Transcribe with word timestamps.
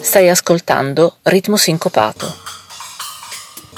Stai 0.00 0.28
ascoltando 0.30 1.18
Ritmo 1.22 1.56
Sincopato, 1.56 2.34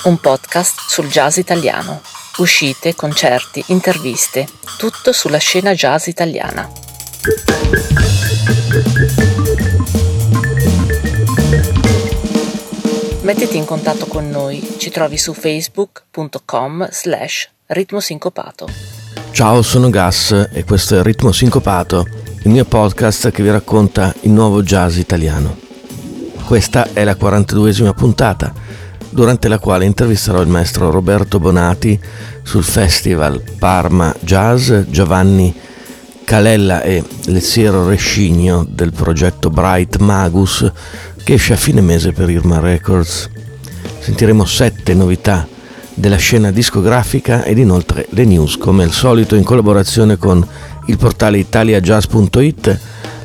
un 0.04 0.18
podcast 0.18 0.88
sul 0.88 1.08
jazz 1.08 1.36
italiano. 1.36 2.00
Uscite, 2.38 2.94
concerti, 2.94 3.64
interviste, 3.66 4.46
tutto 4.78 5.12
sulla 5.12 5.38
scena 5.38 5.72
jazz 5.74 6.06
italiana. 6.06 6.70
Mettiti 13.28 13.58
in 13.58 13.66
contatto 13.66 14.06
con 14.06 14.30
noi, 14.30 14.76
ci 14.78 14.88
trovi 14.88 15.18
su 15.18 15.34
facebook.com 15.34 16.88
slash 16.90 17.50
ritmosincopato. 17.66 18.66
Ciao, 19.32 19.60
sono 19.60 19.90
Gas 19.90 20.48
e 20.50 20.64
questo 20.64 20.98
è 20.98 21.02
Ritmo 21.02 21.30
Sincopato, 21.30 22.06
il 22.44 22.50
mio 22.50 22.64
podcast 22.64 23.30
che 23.30 23.42
vi 23.42 23.50
racconta 23.50 24.14
il 24.22 24.30
nuovo 24.30 24.62
jazz 24.62 24.96
italiano. 24.96 25.58
Questa 26.46 26.88
è 26.94 27.04
la 27.04 27.18
42esima 27.20 27.92
puntata, 27.92 28.50
durante 29.10 29.48
la 29.48 29.58
quale 29.58 29.84
intervisterò 29.84 30.40
il 30.40 30.48
maestro 30.48 30.88
Roberto 30.88 31.38
Bonati 31.38 32.00
sul 32.42 32.64
festival 32.64 33.42
Parma 33.58 34.14
Jazz, 34.20 34.72
Giovanni 34.88 35.54
Calella 36.28 36.82
e 36.82 37.02
Leziero 37.28 37.88
Rescigno 37.88 38.62
del 38.68 38.92
progetto 38.92 39.48
Bright 39.48 39.96
Magus 39.96 40.70
che 41.24 41.32
esce 41.32 41.54
a 41.54 41.56
fine 41.56 41.80
mese 41.80 42.12
per 42.12 42.28
Irma 42.28 42.60
Records. 42.60 43.30
Sentiremo 44.00 44.44
sette 44.44 44.92
novità 44.92 45.48
della 45.94 46.18
scena 46.18 46.50
discografica 46.50 47.44
ed 47.44 47.56
inoltre 47.56 48.08
le 48.10 48.26
news 48.26 48.58
come 48.58 48.84
al 48.84 48.92
solito 48.92 49.36
in 49.36 49.42
collaborazione 49.42 50.18
con 50.18 50.46
il 50.88 50.98
portale 50.98 51.38
italiajazz.it, 51.38 52.78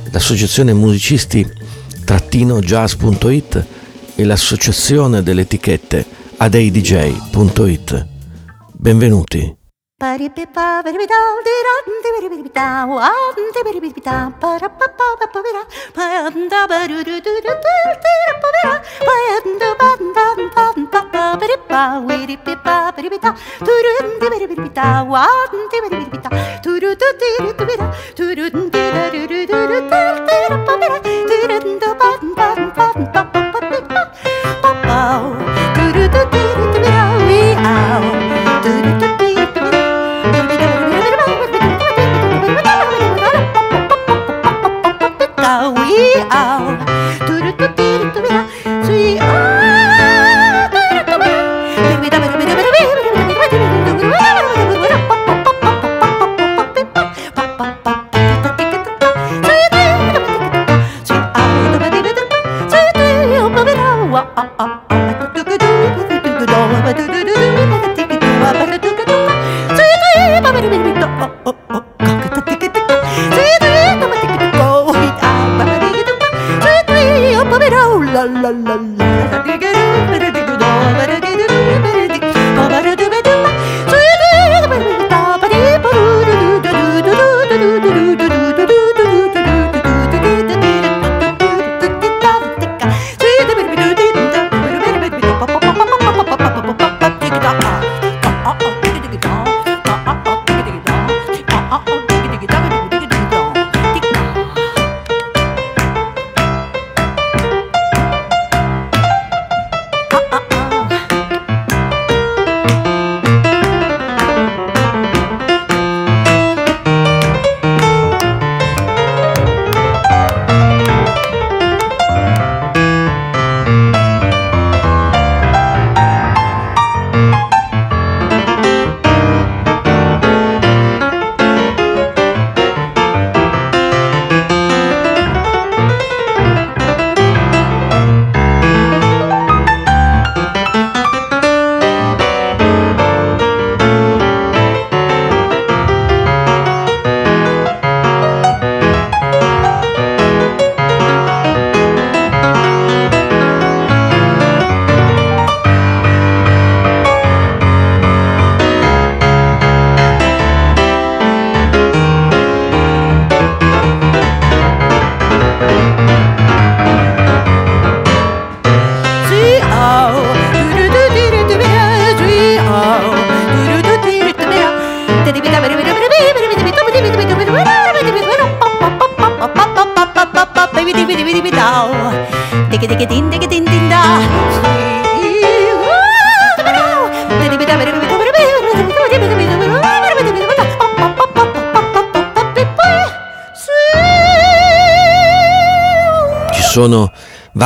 l'associazione 0.09 0.71
musicisti 0.71 1.45
jazz.it 2.05 3.65
e 4.15 4.23
l'associazione 4.23 5.21
delle 5.21 5.41
etichette 5.41 6.05
adeidj.it. 6.37 8.07
Benvenuti. 8.71 9.62
빠리삐빠 10.03 10.83
바리비다우디란디비리비다 10.83 12.87
와안디비리비다 12.87 14.33
빠라빠빠바빠비라 14.37 15.63
바얀다 15.95 16.67
바루루두루뚜띠라빠비라 16.67 18.81
바얀다 19.07 19.77
반반반빠빠비리빠 19.77 22.03
위리삐빠 22.05 22.91
바리비다 22.91 23.33
두룬디비리비다 23.63 25.05
와안디비리비다 25.05 26.29
두루두디루뚜비라 26.61 27.93
두룬디다루루루뚜띠라빠비라 28.15 31.02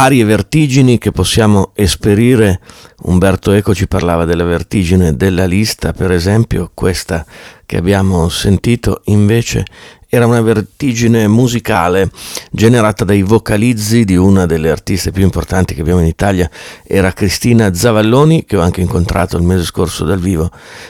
varie 0.07 0.23
vertigini 0.23 0.97
che 0.97 1.11
possiamo 1.11 1.71
esperire. 1.75 2.61
Umberto 3.03 3.51
Eco 3.51 3.75
ci 3.75 3.89
parlava 3.89 4.23
della 4.23 4.45
vertigine 4.45 5.17
della 5.17 5.43
lista, 5.43 5.91
per 5.91 6.11
esempio, 6.11 6.71
questa 6.73 7.25
che 7.65 7.75
abbiamo 7.75 8.29
sentito 8.29 9.01
invece 9.07 9.65
era 10.09 10.25
una 10.25 10.41
vertigine 10.41 11.27
musicale 11.27 12.09
generata 12.51 13.03
dai 13.03 13.21
vocalizzi 13.21 14.05
di 14.05 14.15
una 14.15 14.45
delle 14.45 14.69
artiste 14.69 15.11
più 15.11 15.23
importanti 15.23 15.73
che 15.73 15.81
abbiamo 15.81 15.99
in 15.99 16.07
Italia, 16.07 16.49
era 16.83 17.11
Cristina 17.11 17.73
Zavalloni, 17.73 18.45
che 18.45 18.55
ho 18.55 18.61
anche 18.61 18.81
incontrato 18.81 19.37
il 19.37 19.43
mese 19.43 19.65
scorso 19.65 20.05
dal 20.05 20.19
vivo. 20.19 20.49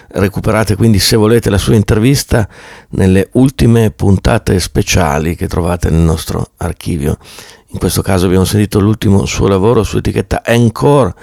Recuperate 0.09 0.75
quindi 0.75 0.99
se 0.99 1.15
volete 1.15 1.49
la 1.49 1.57
sua 1.57 1.75
intervista 1.75 2.47
nelle 2.89 3.29
ultime 3.33 3.91
puntate 3.91 4.59
speciali 4.59 5.35
che 5.35 5.47
trovate 5.47 5.89
nel 5.89 6.01
nostro 6.01 6.51
archivio. 6.57 7.17
In 7.69 7.79
questo 7.79 8.01
caso 8.01 8.27
abbiamo 8.27 8.45
sentito 8.45 8.79
l'ultimo 8.79 9.25
suo 9.25 9.47
lavoro 9.47 9.83
su 9.83 9.97
etichetta 9.97 10.45
Encore, 10.45 11.13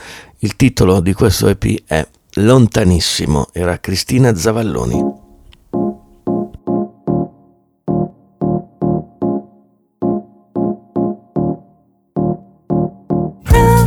Il 0.41 0.57
titolo 0.57 1.01
di 1.01 1.15
questo 1.15 1.49
EP 1.49 1.85
è 1.87 2.07
Lontanissimo, 2.35 3.49
era 3.53 3.79
Cristina 3.79 4.35
Zavalloni. 4.35 5.24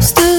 still 0.08 0.37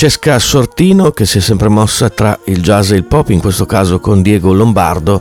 Francesca 0.00 0.38
Sortino, 0.38 1.10
che 1.10 1.26
si 1.26 1.36
è 1.36 1.40
sempre 1.42 1.68
mossa 1.68 2.08
tra 2.08 2.38
il 2.46 2.62
jazz 2.62 2.90
e 2.90 2.96
il 2.96 3.04
pop, 3.04 3.28
in 3.28 3.38
questo 3.38 3.66
caso 3.66 4.00
con 4.00 4.22
Diego 4.22 4.54
Lombardo, 4.54 5.20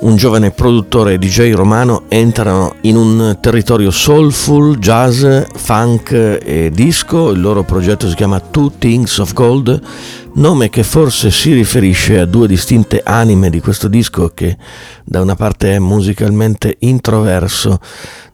un 0.00 0.16
giovane 0.16 0.50
produttore 0.50 1.16
DJ 1.16 1.52
romano, 1.54 2.02
entrano 2.08 2.74
in 2.82 2.96
un 2.96 3.38
territorio 3.40 3.90
soulful, 3.90 4.76
jazz, 4.76 5.24
funk 5.54 6.12
e 6.44 6.70
disco. 6.70 7.30
Il 7.30 7.40
loro 7.40 7.62
progetto 7.62 8.06
si 8.06 8.14
chiama 8.14 8.38
Two 8.38 8.72
Things 8.78 9.16
of 9.16 9.32
Gold, 9.32 9.80
nome 10.34 10.68
che 10.68 10.82
forse 10.82 11.30
si 11.30 11.54
riferisce 11.54 12.18
a 12.18 12.26
due 12.26 12.46
distinte 12.46 13.00
anime 13.02 13.48
di 13.48 13.60
questo 13.60 13.88
disco 13.88 14.32
che 14.34 14.58
da 15.04 15.22
una 15.22 15.36
parte 15.36 15.76
è 15.76 15.78
musicalmente 15.78 16.76
introverso, 16.80 17.80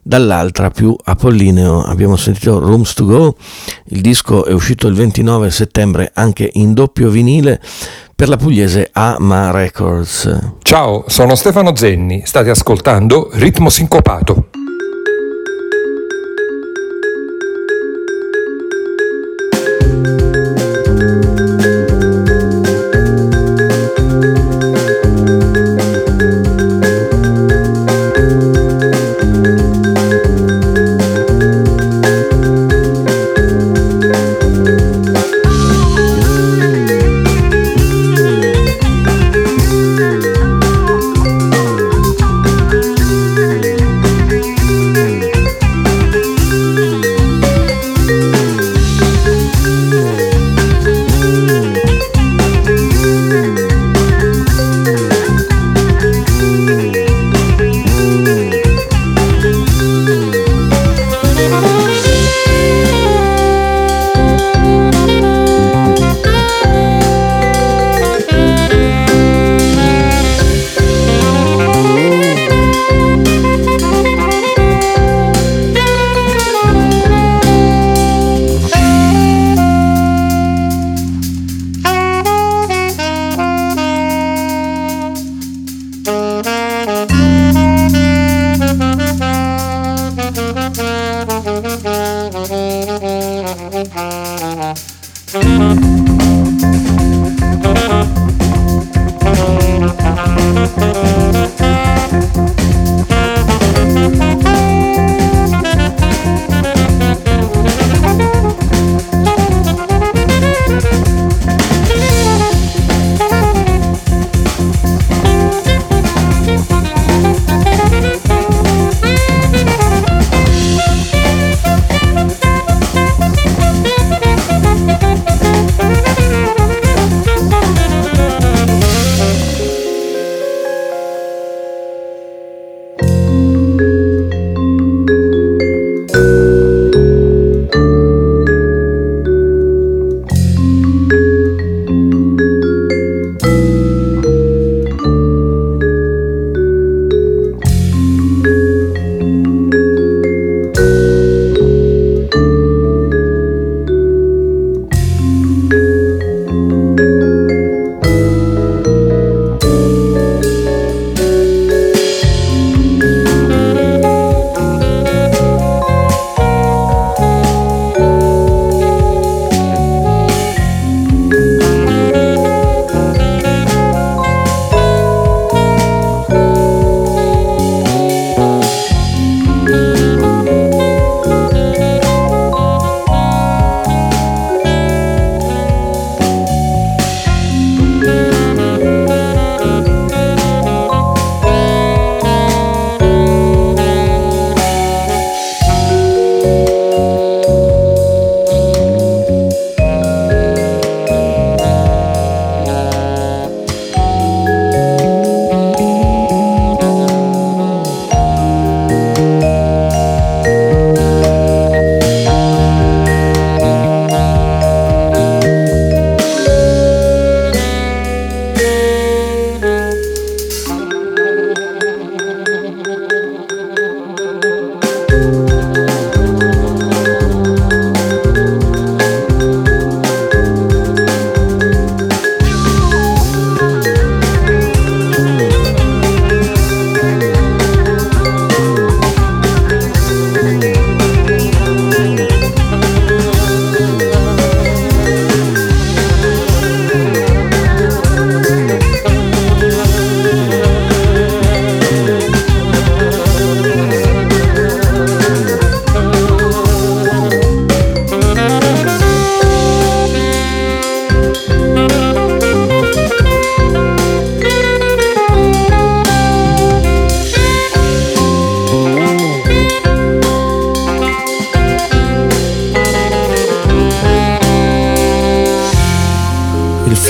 dall'altra 0.07 0.69
più 0.69 0.95
apollineo. 1.03 1.81
Abbiamo 1.81 2.15
sentito 2.15 2.59
Rooms 2.59 2.93
to 2.93 3.05
Go, 3.05 3.35
il 3.85 4.01
disco 4.01 4.45
è 4.45 4.53
uscito 4.53 4.87
il 4.87 4.93
29 4.93 5.49
settembre 5.49 6.11
anche 6.13 6.47
in 6.53 6.73
doppio 6.73 7.09
vinile 7.09 7.59
per 8.15 8.29
la 8.29 8.37
pugliese 8.37 8.91
Ama 8.93 9.49
Records. 9.49 10.53
Ciao 10.61 11.05
sono 11.07 11.33
Stefano 11.33 11.75
Zenni, 11.75 12.21
state 12.23 12.51
ascoltando 12.51 13.29
Ritmo 13.33 13.69
Sincopato. 13.69 14.49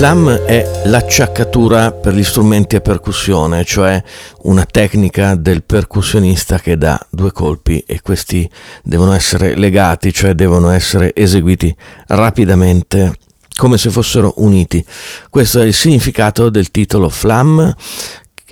Slam 0.05 0.29
è 0.29 0.83
l'acciaccatura 0.85 1.91
per 1.91 2.13
gli 2.13 2.23
strumenti 2.23 2.75
a 2.75 2.79
percussione, 2.79 3.65
cioè 3.65 3.99
una 4.43 4.63
tecnica 4.63 5.33
del 5.33 5.63
percussionista 5.63 6.59
che 6.59 6.77
dà 6.77 7.03
due 7.09 7.31
colpi 7.31 7.83
e 7.87 8.01
questi 8.03 8.47
devono 8.83 9.13
essere 9.13 9.55
legati, 9.55 10.13
cioè 10.13 10.35
devono 10.35 10.69
essere 10.69 11.11
eseguiti 11.15 11.75
rapidamente 12.09 13.15
come 13.55 13.79
se 13.79 13.89
fossero 13.89 14.35
uniti. 14.37 14.85
Questo 15.31 15.59
è 15.59 15.65
il 15.65 15.73
significato 15.73 16.51
del 16.51 16.69
titolo 16.69 17.09
Flam 17.09 17.73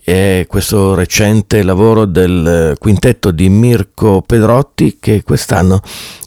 è 0.04 0.46
questo 0.50 0.96
recente 0.96 1.62
lavoro 1.62 2.06
del 2.06 2.76
quintetto 2.80 3.30
di 3.30 3.48
Mirko 3.48 4.22
Pedrotti 4.22 4.98
che 5.00 5.22
quest'anno 5.24 5.82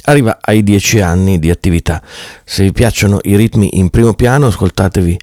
arriva 0.07 0.39
ai 0.41 0.63
dieci 0.65 1.01
anni 1.01 1.39
di 1.39 1.51
attività. 1.51 2.03
Se 2.45 2.65
vi 2.65 2.73
piacciono 2.73 3.19
i 3.23 3.37
ritmi 3.37 3.79
in 3.79 3.91
primo 3.91 4.15
piano, 4.15 4.47
ascoltatevi 4.47 5.19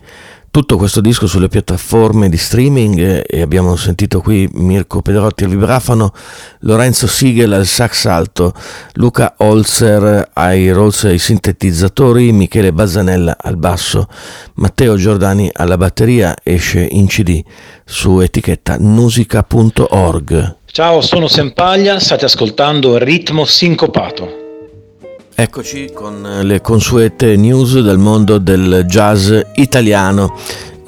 tutto 0.54 0.78
questo 0.78 1.02
disco 1.02 1.26
sulle 1.26 1.48
piattaforme 1.48 2.30
di 2.30 2.38
streaming 2.38 3.24
e 3.28 3.42
abbiamo 3.42 3.76
sentito 3.76 4.22
qui 4.22 4.48
Mirko 4.54 5.02
Pedrotti 5.02 5.46
al 5.46 5.50
vibrafono, 5.50 6.14
Lorenzo 6.60 7.08
Siegel 7.08 7.54
al 7.54 7.66
sax 7.66 8.06
alto, 8.06 8.54
Luca 8.94 9.34
Holzer 9.38 10.30
ai 10.34 10.70
rolls 10.70 11.06
e 11.06 11.10
ai 11.10 11.18
sintetizzatori, 11.18 12.32
Michele 12.32 12.72
Bazzanella 12.72 13.36
al 13.42 13.58
basso, 13.58 14.08
Matteo 14.54 14.96
Giordani 14.96 15.50
alla 15.52 15.76
batteria, 15.76 16.36
esce 16.44 16.88
in 16.88 17.08
CD 17.08 17.44
su 17.84 18.20
etichetta 18.20 18.76
nusica.org. 18.78 20.58
Ciao, 20.66 21.02
sono 21.02 21.28
Sempaglia, 21.28 22.00
state 22.00 22.26
ascoltando 22.26 23.00
Ritmo 23.00 23.44
Sincopato. 23.44 24.43
Eccoci 25.36 25.92
con 25.94 26.42
le 26.44 26.62
consuete 26.62 27.36
news 27.36 27.80
del 27.80 27.98
mondo 27.98 28.38
del 28.38 28.86
jazz 28.88 29.34
italiano. 29.56 30.38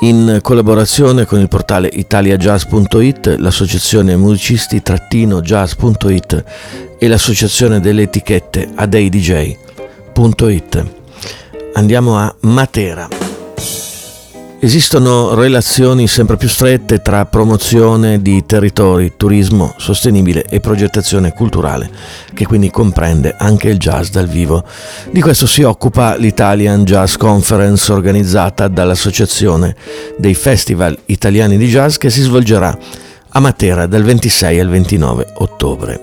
In 0.01 0.37
collaborazione 0.41 1.25
con 1.25 1.39
il 1.39 1.47
portale 1.47 1.89
italiajazz.it, 1.91 3.37
l'associazione 3.39 4.15
musicisti-jazz.it 4.15 6.43
e 6.99 7.07
l'associazione 7.07 7.79
delle 7.79 8.03
etichette 8.03 8.69
adeidj.it. 8.75 9.57
Andiamo 11.73 12.17
a 12.17 12.35
Matera. 12.41 13.25
Esistono 14.57 15.35
relazioni 15.35 16.07
sempre 16.07 16.38
più 16.38 16.47
strette 16.47 17.01
tra 17.01 17.25
promozione 17.25 18.21
di 18.21 18.45
territori, 18.45 19.13
turismo 19.15 19.75
sostenibile 19.77 20.45
e 20.50 20.59
progettazione 20.59 21.33
culturale, 21.33 21.89
che 22.33 22.45
quindi 22.45 22.71
comprende 22.71 23.35
anche 23.38 23.67
il 23.67 23.77
jazz 23.77 24.09
dal 24.09 24.27
vivo. 24.27 24.63
Di 25.12 25.21
questo 25.21 25.45
si 25.45 25.62
occupa 25.62 26.15
l'Italian 26.15 26.83
Jazz 26.83 27.15
Conference 27.15 27.91
organizzata 27.91 28.67
dall'Associazione 28.67 29.75
dei 30.17 30.33
Festival 30.33 30.97
Italiani 31.07 31.57
di 31.57 31.67
Jazz 31.67 31.97
che 31.97 32.09
si 32.09 32.21
svolgerà 32.21 32.75
a 33.29 33.39
Matera 33.39 33.85
dal 33.85 34.03
26 34.03 34.59
al 34.59 34.69
29 34.69 35.27
ottobre. 35.39 36.01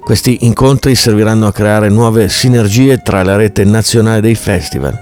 Questi 0.00 0.38
incontri 0.40 0.96
serviranno 0.96 1.46
a 1.46 1.52
creare 1.52 1.88
nuove 1.88 2.28
sinergie 2.28 3.02
tra 3.02 3.22
la 3.22 3.36
rete 3.36 3.62
nazionale 3.64 4.20
dei 4.20 4.34
festival 4.34 4.98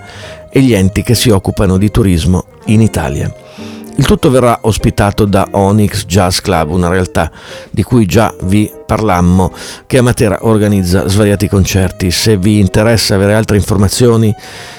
e 0.50 0.60
gli 0.60 0.74
enti 0.74 1.02
che 1.02 1.14
si 1.14 1.30
occupano 1.30 1.78
di 1.78 1.90
turismo 1.90 2.44
in 2.66 2.80
Italia. 2.80 3.32
Il 3.96 4.06
tutto 4.06 4.30
verrà 4.30 4.60
ospitato 4.62 5.26
da 5.26 5.48
Onyx 5.50 6.06
Jazz 6.06 6.38
Club, 6.38 6.70
una 6.70 6.88
realtà 6.88 7.30
di 7.70 7.82
cui 7.82 8.06
già 8.06 8.32
vi 8.44 8.72
parlammo, 8.86 9.52
che 9.86 9.98
a 9.98 10.02
Matera 10.02 10.46
organizza 10.46 11.06
svariati 11.06 11.48
concerti. 11.48 12.10
Se 12.10 12.38
vi 12.38 12.60
interessa 12.60 13.14
avere 13.14 13.34
altre 13.34 13.58
informazioni 13.58 14.34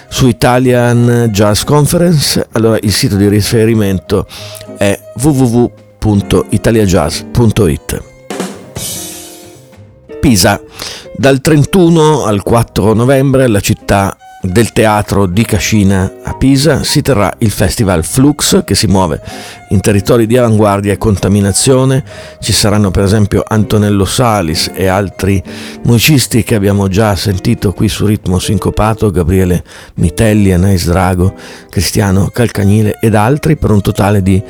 su 0.10 0.25
Italian 0.28 1.28
Jazz 1.32 1.62
Conference, 1.62 2.48
allora 2.54 2.80
il 2.82 2.92
sito 2.92 3.16
di 3.16 3.28
riferimento 3.28 4.25
è 4.75 5.00
www.italiajazz.it. 5.22 8.04
Pisa. 10.20 10.60
Dal 11.16 11.42
31 11.42 12.25
al 12.25 12.42
4 12.42 12.94
novembre 12.94 13.48
la 13.48 13.60
città 13.60 14.18
del 14.41 14.71
teatro 14.71 15.27
di 15.27 15.45
Cascina 15.45 16.12
a 16.24 16.33
Pisa 16.33 16.83
si 16.83 17.01
terrà 17.01 17.31
il 17.39 17.51
festival 17.51 18.03
Flux 18.03 18.63
che 18.63 18.74
si 18.74 18.88
muove 18.88 19.21
in 19.69 19.81
territori 19.81 20.25
di 20.25 20.36
avanguardia 20.36 20.93
e 20.93 20.98
contaminazione. 20.98 22.03
Ci 22.39 22.51
saranno 22.51 22.89
per 22.89 23.03
esempio 23.03 23.43
Antonello 23.48 24.03
Salis 24.03 24.71
e 24.74 24.88
altri 24.88 25.41
musicisti 25.83 26.43
che 26.43 26.55
abbiamo 26.55 26.88
già 26.88 27.15
sentito 27.15 27.71
qui 27.71 27.88
su 27.88 28.05
Ritmo 28.05 28.39
Sincopato, 28.39 29.12
Gabriele 29.12 29.63
Mitelli, 29.95 30.51
Anais 30.51 30.88
Drago, 30.88 31.36
Cristiano 31.69 32.29
Calcagnile 32.33 32.98
ed 33.00 33.13
altri 33.13 33.57
per 33.57 33.69
un 33.69 33.81
totale 33.81 34.24
di 34.24 34.41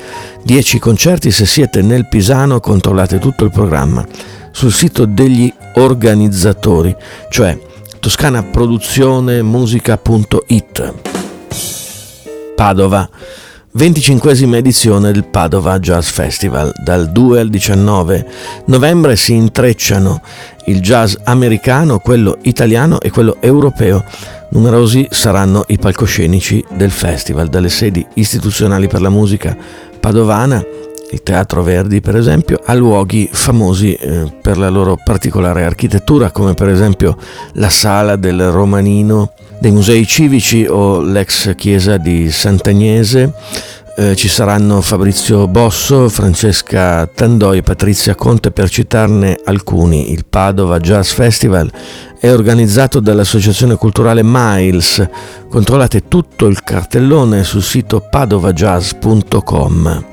10 0.44 0.80
concerti. 0.80 1.32
Se 1.32 1.46
siete 1.46 1.82
nel 1.82 2.08
Pisano 2.08 2.60
controllate 2.60 3.20
tutto 3.20 3.44
il 3.44 3.52
programma 3.52 4.06
sul 4.52 4.72
sito 4.72 5.06
degli 5.06 5.52
organizzatori, 5.76 6.96
cioè 7.30 7.58
toscanaproduzionemusica.it 8.02 10.94
Padova 12.56 13.08
25esima 13.78 14.56
edizione 14.56 15.12
del 15.12 15.26
Padova 15.26 15.78
Jazz 15.80 16.10
Festival. 16.10 16.74
Dal 16.84 17.12
2 17.12 17.40
al 17.40 17.50
19 17.50 18.28
novembre 18.66 19.16
si 19.16 19.34
intrecciano 19.34 20.20
il 20.66 20.82
jazz 20.82 21.14
americano, 21.26 22.00
quello 22.00 22.40
italiano 22.42 23.00
e 23.00 23.12
quello 23.12 23.38
europeo. 23.40 24.04
Numerosi 24.50 25.08
saranno 25.12 25.64
i 25.68 25.78
palcoscenici 25.78 26.66
del 26.72 26.92
festival, 26.92 27.50
dalle 27.50 27.70
sedi 27.70 28.04
istituzionali 28.16 28.88
per 28.88 29.02
la 29.02 29.10
musica 29.10 29.56
padovana 30.00 30.66
il 31.12 31.24
Teatro 31.24 31.64
Verdi 31.64 32.02
per 32.02 32.16
esempio, 32.16 32.60
ha 32.66 32.74
luoghi 32.74 33.30
famosi 33.32 33.94
eh, 33.94 34.32
per 34.42 34.58
la 34.58 34.70
loro 34.70 34.98
particolare 35.02 35.64
architettura, 35.64 36.32
come 36.32 36.54
per 36.54 36.70
esempio 36.70 37.18
la 37.54 37.70
sala 37.70 38.16
del 38.16 38.50
Romanino 38.50 39.34
dei 39.60 39.72
Musei 39.72 40.08
Civici 40.08 40.66
o 40.66 41.02
l'ex 41.02 41.54
chiesa 41.56 41.98
di 41.98 42.32
Sant'Agnese. 42.32 43.34
Eh, 43.94 44.16
ci 44.16 44.30
saranno 44.30 44.80
Fabrizio 44.80 45.50
Bosso, 45.50 46.08
Francesca 46.08 47.06
Tandoi 47.14 47.58
e 47.58 47.62
Patrizia 47.62 48.16
Conte 48.16 48.52
per 48.52 48.70
citarne 48.70 49.38
alcuni. 49.44 50.14
Il 50.14 50.24
Padova 50.28 50.80
Jazz 50.80 51.12
Festival 51.12 51.70
è 52.18 52.32
organizzato 52.32 53.02
dall'associazione 53.02 53.76
culturale 53.76 54.22
Miles. 54.24 55.06
Controllate 55.50 56.08
tutto 56.08 56.48
il 56.48 56.64
cartellone 56.64 57.44
sul 57.44 57.62
sito 57.62 58.02
padovajazz.com. 58.10 60.11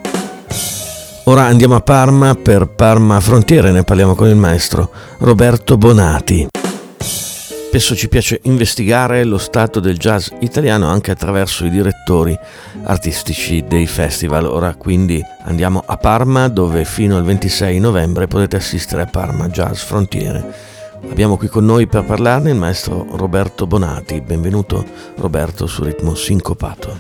Ora 1.28 1.44
andiamo 1.44 1.74
a 1.74 1.82
Parma 1.82 2.34
per 2.36 2.68
Parma 2.68 3.20
Frontiere, 3.20 3.70
ne 3.70 3.84
parliamo 3.84 4.14
con 4.14 4.28
il 4.28 4.34
maestro 4.34 4.90
Roberto 5.18 5.76
Bonati. 5.76 6.48
Spesso 6.98 7.94
ci 7.94 8.08
piace 8.08 8.40
investigare 8.44 9.24
lo 9.24 9.36
stato 9.36 9.78
del 9.78 9.98
jazz 9.98 10.28
italiano 10.40 10.88
anche 10.88 11.10
attraverso 11.10 11.66
i 11.66 11.70
direttori 11.70 12.34
artistici 12.84 13.62
dei 13.68 13.86
festival. 13.86 14.46
Ora 14.46 14.74
quindi 14.74 15.22
andiamo 15.42 15.82
a 15.84 15.98
Parma 15.98 16.48
dove 16.48 16.86
fino 16.86 17.18
al 17.18 17.24
26 17.24 17.78
novembre 17.78 18.26
potete 18.26 18.56
assistere 18.56 19.02
a 19.02 19.06
Parma 19.06 19.48
Jazz 19.48 19.82
Frontiere. 19.82 20.42
Abbiamo 21.10 21.36
qui 21.36 21.48
con 21.48 21.66
noi 21.66 21.86
per 21.86 22.04
parlarne 22.04 22.52
il 22.52 22.56
maestro 22.56 23.06
Roberto 23.10 23.66
Bonati. 23.66 24.22
Benvenuto 24.22 24.82
Roberto 25.16 25.66
su 25.66 25.84
Ritmo 25.84 26.14
Sincopato. 26.14 26.98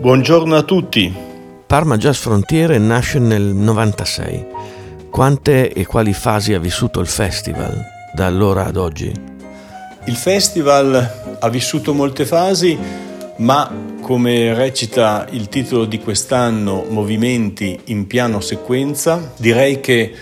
Buongiorno 0.00 0.56
a 0.56 0.62
tutti. 0.62 1.36
Parma 1.68 1.98
Jazz 1.98 2.16
Frontiere 2.16 2.78
nasce 2.78 3.18
nel 3.18 3.42
96. 3.42 4.46
Quante 5.10 5.70
e 5.70 5.84
quali 5.84 6.14
fasi 6.14 6.54
ha 6.54 6.58
vissuto 6.58 6.98
il 6.98 7.06
festival 7.06 7.84
da 8.14 8.24
allora 8.24 8.64
ad 8.64 8.76
oggi? 8.78 9.12
Il 10.06 10.16
festival 10.16 11.36
ha 11.38 11.48
vissuto 11.50 11.92
molte 11.92 12.24
fasi, 12.24 12.78
ma 13.36 13.70
come 14.00 14.54
recita 14.54 15.26
il 15.28 15.50
titolo 15.50 15.84
di 15.84 16.00
quest'anno, 16.00 16.86
Movimenti 16.88 17.78
in 17.88 18.06
piano 18.06 18.40
sequenza, 18.40 19.34
direi 19.36 19.80
che 19.80 20.14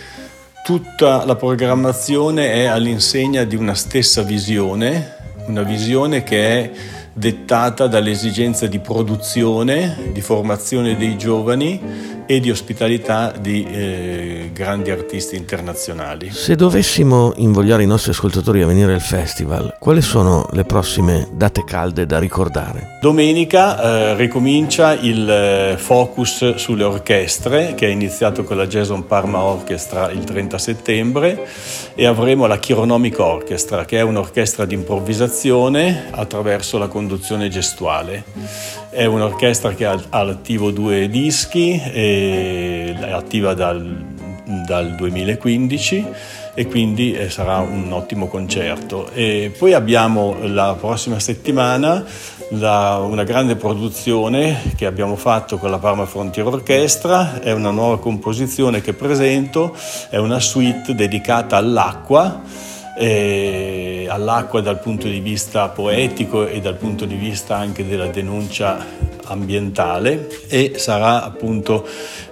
tutta 0.65 1.25
la 1.25 1.37
programmazione 1.37 2.55
è 2.55 2.65
all'insegna 2.65 3.45
di 3.45 3.55
una 3.55 3.75
stessa 3.75 4.23
visione, 4.23 5.15
una 5.47 5.63
visione 5.63 6.25
che 6.25 6.49
è 6.49 6.71
dettata 7.19 7.87
dall'esigenza 7.87 8.67
di 8.67 8.79
produzione, 8.79 10.11
di 10.13 10.21
formazione 10.21 10.99
dei 10.99 11.17
giovani 11.17 11.81
e 12.27 12.41
di 12.41 12.51
ospitalità 12.51 13.33
di 13.41 13.65
eh, 13.65 14.51
grandi 14.53 14.91
artisti 14.91 15.37
internazionali. 15.37 16.31
Se 16.31 16.57
dovessimo 16.57 17.33
invogliare 17.37 17.85
i 17.85 17.87
nostri 17.87 18.11
ascoltatori 18.11 18.61
a 18.61 18.67
venire 18.67 18.93
al 18.93 19.01
festival, 19.01 19.77
quali 19.79 20.03
sono 20.03 20.47
le 20.53 20.65
prossime 20.65 21.27
date 21.33 21.65
calde 21.65 22.05
da 22.05 22.19
ricordare? 22.19 22.99
Domenica 23.01 23.81
eh, 23.81 24.17
ricomincia 24.17 24.93
il 24.93 25.31
eh, 25.31 25.77
focus 25.79 26.57
sulle 26.57 26.85
orchestre 26.85 27.75
che 27.75 27.87
è 27.87 27.91
iniziato 27.91 28.45
con 28.45 28.59
la 28.59 28.67
Jason 28.67 29.07
Parma 29.07 29.41
Orchestra 29.41 30.11
il 30.11 30.25
30 30.25 30.59
settembre 30.59 31.47
e 31.95 32.05
avremo 32.05 32.47
la 32.47 32.59
Chironomic 32.59 33.19
Orchestra 33.21 33.87
che 33.87 33.99
è 33.99 34.03
un'orchestra 34.03 34.67
di 34.67 34.75
improvvisazione 34.75 36.09
attraverso 36.11 36.77
la 36.77 36.89
conduzione 36.89 37.05
gestuale. 37.49 38.25
È 38.91 39.05
un'orchestra 39.05 39.75
che 39.75 39.87
ha 39.87 40.01
all'attivo 40.11 40.71
due 40.71 41.09
dischi, 41.09 41.79
è 41.79 42.95
attiva 43.11 43.55
dal, 43.55 44.05
dal 44.67 44.95
2015 44.95 46.07
e 46.55 46.67
quindi 46.67 47.13
eh, 47.13 47.31
sarà 47.31 47.59
un 47.59 47.93
ottimo 47.93 48.27
concerto. 48.27 49.11
E 49.13 49.55
poi 49.57 49.75
abbiamo 49.75 50.37
la 50.43 50.77
prossima 50.79 51.19
settimana 51.21 52.05
la, 52.51 52.99
una 52.99 53.25
grande 53.25 53.57
produzione 53.57 54.73
che 54.77 54.87
abbiamo 54.87 55.17
fatto 55.17 55.59
con 55.59 55.71
la 55.71 55.79
Parma 55.79 56.07
Frontier 56.07 56.47
Orchestra, 56.47 57.41
è 57.41 57.53
una 57.53 57.71
nuova 57.71 57.99
composizione 57.99 58.81
che 58.81 58.93
presento, 58.93 59.77
è 60.11 60.17
una 60.17 60.39
suite 60.39 60.95
dedicata 60.95 61.57
all'acqua 61.57 62.43
all'acqua 62.97 64.61
dal 64.61 64.81
punto 64.81 65.07
di 65.07 65.21
vista 65.21 65.69
poetico 65.69 66.47
e 66.47 66.61
dal 66.61 66.77
punto 66.77 67.05
di 67.05 67.17
vista 67.17 67.57
anche 67.57 67.87
della 67.87 68.07
denuncia 68.07 68.85
ambientale 69.25 70.29
e 70.49 70.75
sarà 70.77 71.23
appunto 71.25 71.87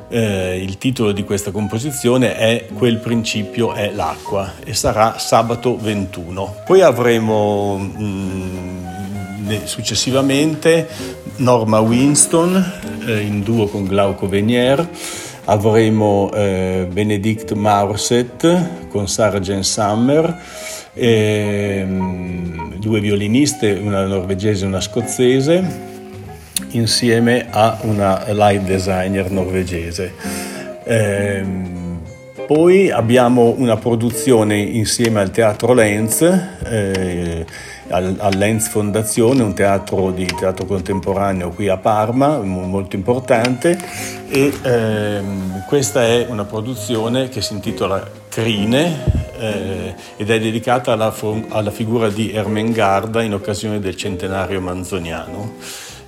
eh, 0.09 0.63
il 0.63 0.79
titolo 0.79 1.13
di 1.13 1.25
questa 1.25 1.51
composizione 1.51 2.37
è 2.37 2.67
Quel 2.73 2.99
principio 2.99 3.73
è 3.73 3.91
l'acqua 3.93 4.55
e 4.65 4.75
sarà 4.75 5.19
sabato 5.19 5.77
21. 5.77 6.63
Poi 6.65 6.81
avremo 6.83 7.77
mh, 7.77 8.03
mm, 8.03 9.65
successivamente 9.65 10.89
Norma 11.37 11.81
Winston 11.81 12.73
eh, 13.07 13.21
in 13.21 13.43
duo 13.43 13.67
con 13.67 13.85
Glauco 13.87 14.29
Venier, 14.29 14.89
avremo 15.45 16.31
eh, 16.33 16.87
Benedict 16.91 17.53
Maurset 17.53 18.89
con 18.89 19.09
Sarah 19.09 19.63
Summer, 19.63 20.41
e, 20.95 21.85
mh, 21.85 22.79
due 22.79 23.01
violiniste, 23.01 23.73
una 23.73 24.07
norvegese 24.07 24.65
e 24.65 24.69
una 24.69 24.81
scozzese 24.81 25.93
insieme 26.71 27.47
a 27.51 27.79
una 27.83 28.25
live 28.29 28.65
designer 28.65 29.31
norvegese. 29.31 30.13
Eh, 30.85 31.45
poi 32.47 32.91
abbiamo 32.91 33.55
una 33.57 33.77
produzione 33.77 34.59
insieme 34.59 35.21
al 35.21 35.31
Teatro 35.31 35.73
Lenz, 35.73 36.21
eh, 36.23 37.45
al, 37.89 38.17
al, 38.19 38.35
Lenz 38.37 38.69
Fondazione, 38.69 39.43
un 39.43 39.55
teatro 39.55 40.11
di 40.11 40.27
teatro 40.27 40.65
contemporaneo 40.65 41.51
qui 41.51 41.69
a 41.69 41.77
Parma, 41.77 42.39
molto 42.39 42.97
importante, 42.97 43.79
e 44.29 44.53
ehm, 44.63 45.65
questa 45.67 46.05
è 46.05 46.27
una 46.29 46.45
produzione 46.45 47.29
che 47.29 47.41
si 47.41 47.55
intitola 47.55 48.03
Crine 48.29 49.05
eh, 49.39 49.95
ed 50.17 50.31
è 50.31 50.41
dedicata 50.41 50.93
alla, 50.93 51.15
alla 51.49 51.71
figura 51.71 52.09
di 52.09 52.33
Ermengarda 52.33 53.23
in 53.23 53.35
occasione 53.35 53.81
del 53.81 53.97
centenario 53.97 54.61
manzoniano. 54.61 55.55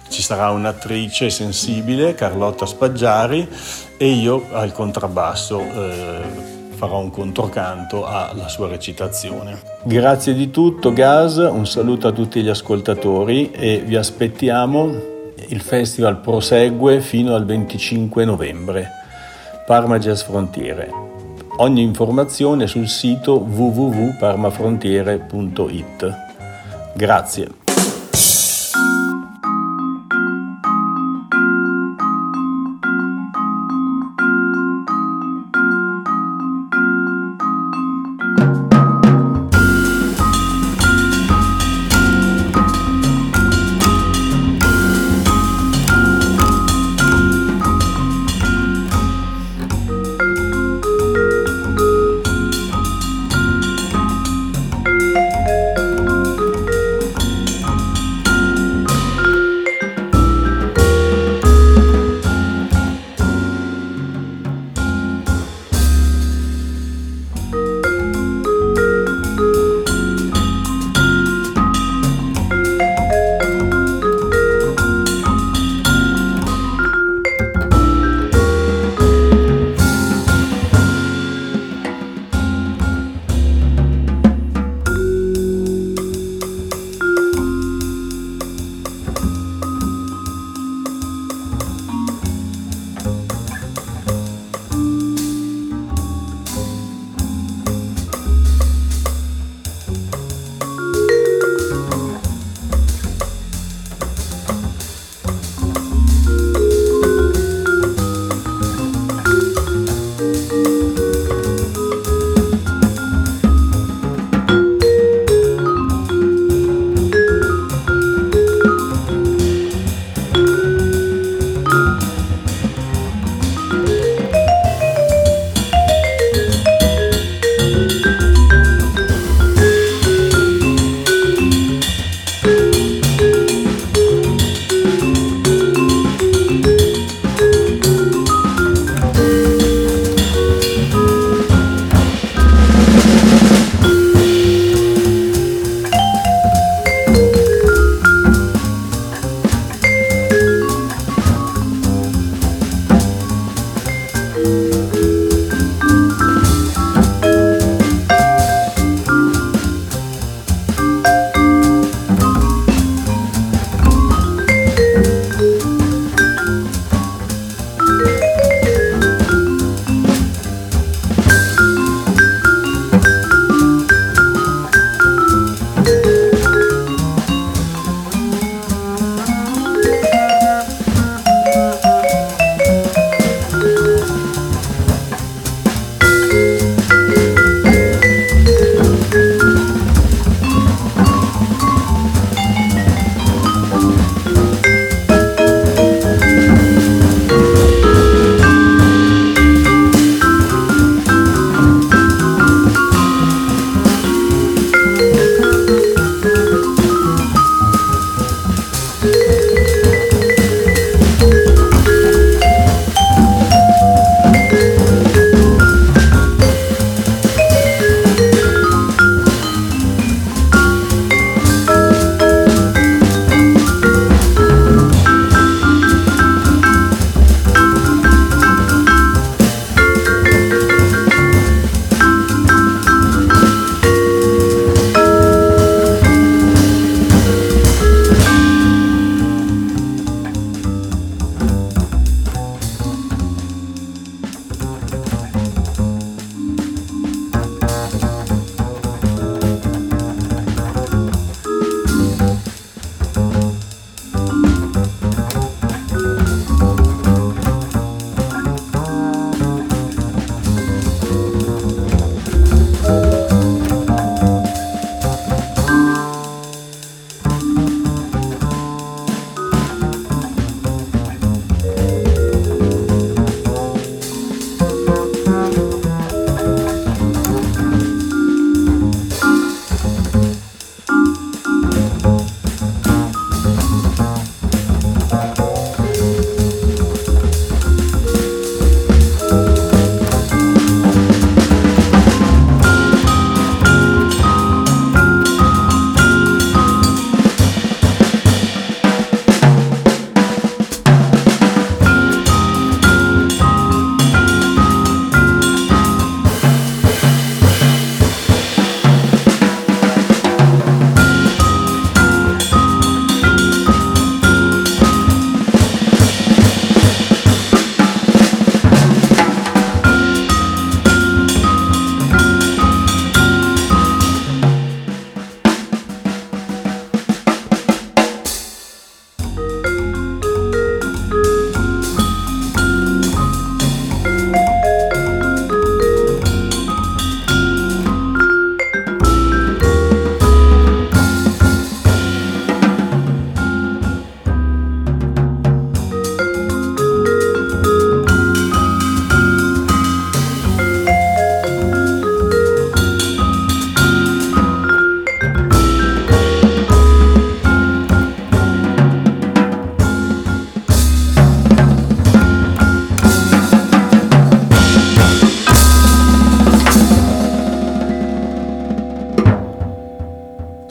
Ci 0.09 0.22
sarà 0.22 0.51
un'attrice 0.51 1.31
sensibile, 1.31 2.14
Carlotta 2.14 2.64
Spaggiari, 2.64 3.49
e 3.98 4.09
io 4.09 4.46
al 4.52 4.72
contrabbasso 4.72 5.61
eh, 5.61 6.54
farò 6.76 7.00
un 7.00 7.11
controcanto 7.11 8.06
alla 8.06 8.46
sua 8.48 8.68
recitazione. 8.68 9.61
Grazie 9.82 10.32
di 10.35 10.50
tutto, 10.50 10.92
Gas, 10.92 11.37
un 11.37 11.66
saluto 11.66 12.06
a 12.09 12.12
tutti 12.12 12.42
gli 12.42 12.48
ascoltatori 12.48 13.50
e 13.50 13.82
vi 13.85 13.96
aspettiamo. 13.96 15.14
Il 15.48 15.61
festival 15.61 16.16
prosegue 16.18 17.00
fino 17.00 17.35
al 17.35 17.44
25 17.44 18.24
novembre. 18.24 18.88
Parma 19.66 19.98
Jazz 19.98 20.22
Frontiere. 20.22 20.88
Ogni 21.59 21.82
informazione 21.82 22.66
sul 22.66 22.88
sito 22.88 23.38
www.parmafrontiere.it. 23.38 26.14
Grazie. 26.94 27.65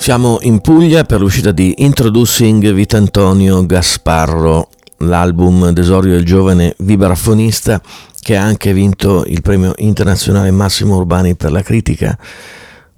Siamo 0.06 0.38
in 0.42 0.62
Puglia 0.62 1.04
per 1.04 1.20
l'uscita 1.20 1.52
di 1.52 1.74
Introducing 1.78 2.72
Vitantonio 2.74 3.66
Gasparro, 3.66 4.70
l'album 4.98 5.72
d'esordio 5.72 6.12
del 6.12 6.24
giovane 6.24 6.76
vibrafonista 6.78 7.82
che 8.20 8.38
ha 8.38 8.44
anche 8.44 8.72
vinto 8.72 9.24
il 9.26 9.42
premio 9.42 9.74
internazionale 9.78 10.52
Massimo 10.52 10.98
Urbani 10.98 11.36
per 11.36 11.52
la 11.52 11.64
critica. 11.64 12.16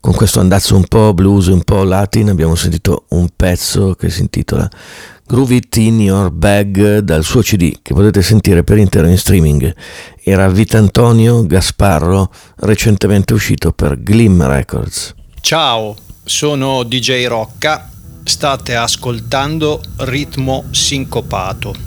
Con 0.02 0.14
questo 0.16 0.42
andazzo 0.42 0.76
un 0.76 0.84
po' 0.84 1.14
blues, 1.14 1.46
un 1.46 1.64
po' 1.64 1.84
latin, 1.84 2.28
abbiamo 2.28 2.56
sentito 2.56 3.06
un 3.12 3.30
pezzo 3.34 3.94
che 3.94 4.10
si 4.10 4.20
intitola 4.20 4.70
Groove 5.26 5.56
It 5.56 5.78
In 5.78 6.02
Your 6.02 6.30
Bag 6.30 6.98
dal 6.98 7.24
suo 7.24 7.40
CD 7.40 7.78
che 7.82 7.94
potete 7.94 8.22
sentire 8.22 8.66
per 8.66 8.80
intero 8.80 9.08
in 9.08 9.18
streaming. 9.18 9.74
Era 10.22 10.50
Vitantonio 10.50 11.46
Gasparro, 11.46 12.30
recentemente 12.58 13.34
uscito 13.34 13.72
per 13.72 13.98
Glim 13.98 14.46
Records. 14.46 15.16
Ciao, 15.40 15.96
sono 16.28 16.84
DJ 16.84 17.26
Rocca, 17.26 17.90
state 18.24 18.76
ascoltando 18.76 19.82
Ritmo 20.00 20.66
Sincopato. 20.72 21.86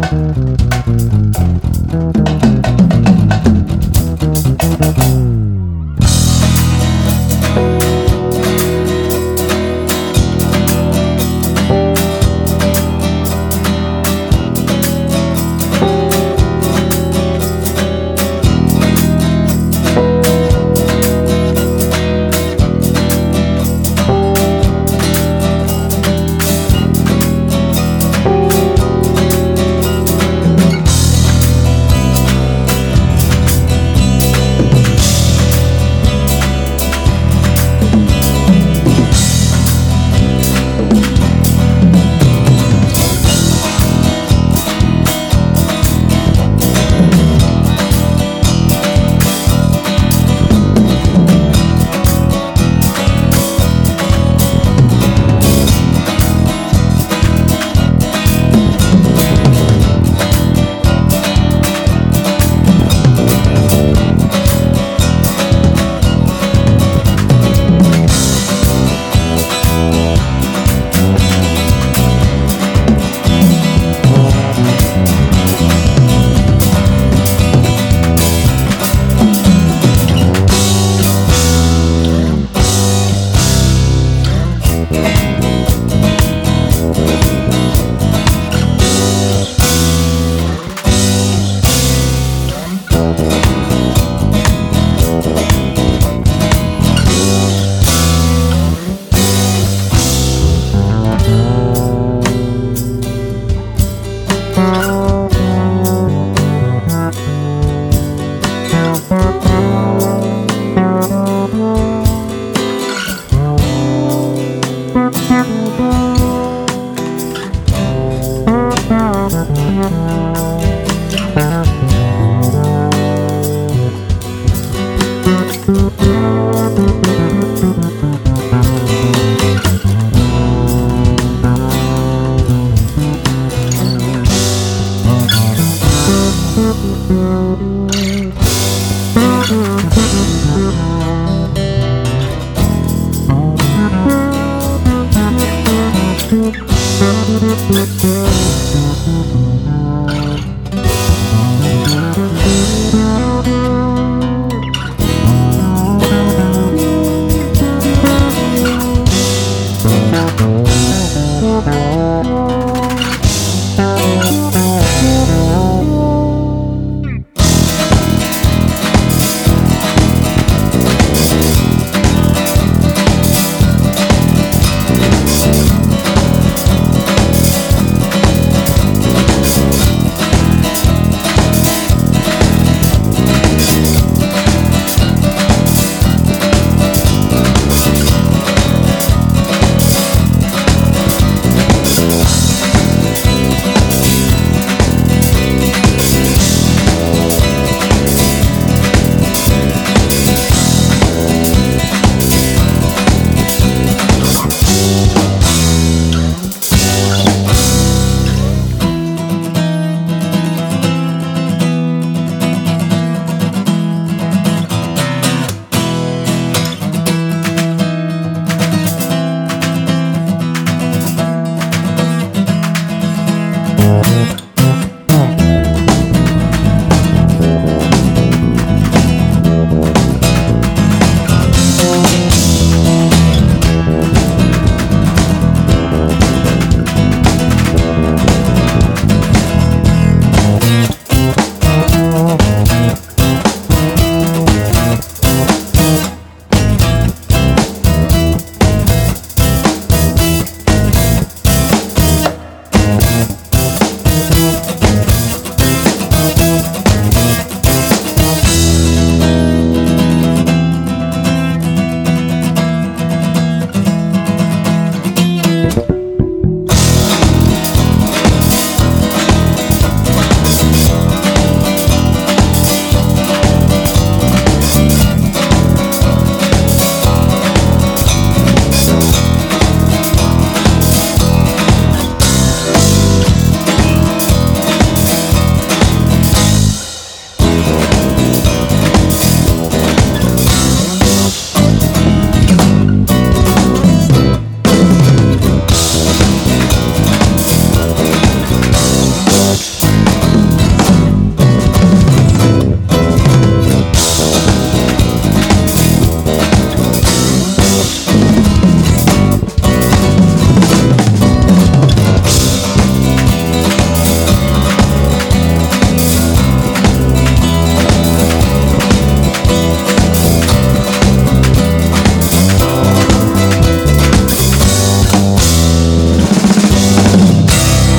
thank 0.00 0.27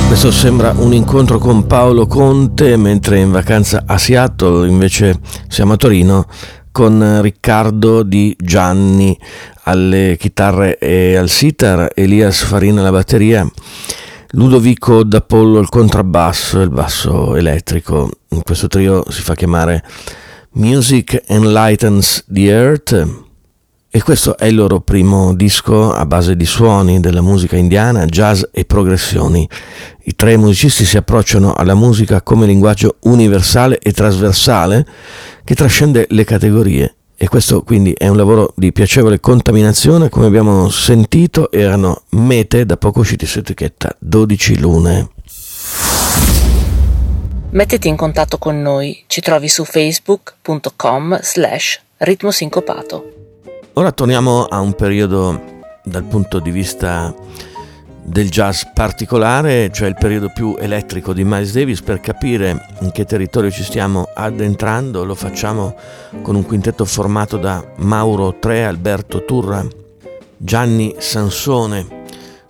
Questo 0.09 0.31
sembra 0.31 0.73
un 0.75 0.91
incontro 0.91 1.37
con 1.37 1.67
Paolo 1.67 2.07
Conte, 2.07 2.75
mentre 2.77 3.19
in 3.19 3.29
vacanza 3.29 3.83
a 3.85 3.99
Seattle 3.99 4.67
invece 4.67 5.19
siamo 5.47 5.73
a 5.73 5.77
Torino 5.77 6.25
con 6.71 7.21
Riccardo 7.21 8.01
Di 8.01 8.35
Gianni 8.35 9.15
alle 9.65 10.17
chitarre 10.19 10.79
e 10.79 11.15
al 11.15 11.29
sitar, 11.29 11.91
Elias 11.93 12.41
Farina 12.41 12.79
alla 12.79 12.89
batteria, 12.89 13.47
Ludovico 14.31 15.03
D'Apollo 15.03 15.59
al 15.59 15.69
contrabbasso 15.69 16.59
e 16.59 16.63
il 16.63 16.71
basso 16.71 17.35
elettrico. 17.35 18.09
In 18.29 18.41
questo 18.41 18.67
trio 18.67 19.03
si 19.09 19.21
fa 19.21 19.35
chiamare 19.35 19.83
Music 20.53 21.21
Enlightens 21.27 22.25
the 22.27 22.49
Earth 22.49 23.28
e 23.91 24.03
questo 24.03 24.37
è 24.37 24.45
il 24.45 24.53
loro 24.53 24.81
primo 24.81 25.33
disco 25.33 25.91
a 25.91 26.05
base 26.05 26.35
di 26.35 26.45
suoni 26.45 26.99
della 26.99 27.21
musica 27.21 27.57
indiana, 27.57 28.05
jazz 28.05 28.43
e 28.51 28.63
progressioni. 28.63 29.49
I 30.03 30.15
tre 30.15 30.37
musicisti 30.37 30.85
si 30.85 30.95
approcciano 30.95 31.53
alla 31.53 31.73
musica 31.73 32.21
come 32.21 32.45
linguaggio 32.45 32.97
universale 33.01 33.79
e 33.79 33.91
trasversale 33.91 34.85
che 35.43 35.55
trascende 35.55 36.05
le 36.09 36.23
categorie. 36.23 36.93
E 37.17 37.27
questo 37.27 37.63
quindi 37.63 37.91
è 37.97 38.07
un 38.07 38.15
lavoro 38.15 38.53
di 38.55 38.71
piacevole 38.71 39.19
contaminazione, 39.19 40.09
come 40.09 40.27
abbiamo 40.27 40.69
sentito 40.69 41.51
erano 41.51 42.03
mete 42.11 42.67
da 42.67 42.77
poco 42.77 42.99
usciti 42.99 43.25
su 43.25 43.39
etichetta 43.39 43.95
12 43.97 44.59
lune. 44.59 45.09
Mettiti 47.49 47.87
in 47.87 47.95
contatto 47.95 48.37
con 48.37 48.61
noi, 48.61 49.03
ci 49.07 49.19
trovi 49.21 49.47
su 49.47 49.65
facebook.com 49.65 51.19
slash 51.21 51.81
ritmosincopato. 51.97 53.18
Ora 53.73 53.91
torniamo 53.91 54.45
a 54.45 54.59
un 54.59 54.73
periodo 54.73 55.61
dal 55.83 56.03
punto 56.03 56.39
di 56.39 56.51
vista 56.51 57.13
del 58.01 58.29
jazz 58.29 58.63
particolare, 58.73 59.69
cioè 59.71 59.87
il 59.87 59.95
periodo 59.97 60.31
più 60.33 60.55
elettrico 60.59 61.13
di 61.13 61.23
Miles 61.23 61.53
Davis, 61.53 61.81
per 61.81 62.01
capire 62.01 62.65
in 62.81 62.91
che 62.91 63.05
territorio 63.05 63.51
ci 63.51 63.63
stiamo 63.63 64.09
addentrando. 64.13 65.05
Lo 65.05 65.15
facciamo 65.15 65.75
con 66.21 66.35
un 66.35 66.45
quintetto 66.45 66.83
formato 66.83 67.37
da 67.37 67.63
Mauro 67.77 68.37
Tre, 68.39 68.65
Alberto 68.65 69.23
Turra, 69.23 69.65
Gianni 70.35 70.95
Sansone, 70.97 71.87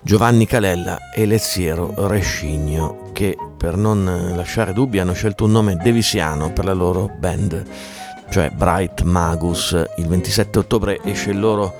Giovanni 0.01 0.47
Calella 0.47 1.11
e 1.13 1.26
Leziero 1.26 1.93
Rescigno, 2.07 3.11
che 3.11 3.38
per 3.57 3.76
non 3.76 4.32
lasciare 4.36 4.74
dubbi 4.74 4.99
hanno 4.99 5.13
scelto 5.13 5.43
un 5.43 5.51
nome 5.51 5.76
devisiano 5.76 6.51
per 6.53 6.65
la 6.65 6.74
loro 6.74 7.11
band 7.20 7.63
cioè 8.30 8.50
Bright 8.50 9.02
Magus. 9.04 9.72
Il 9.98 10.08
27 10.08 10.60
ottobre 10.60 11.00
esce 11.04 11.32
il 11.32 11.40
loro 11.40 11.76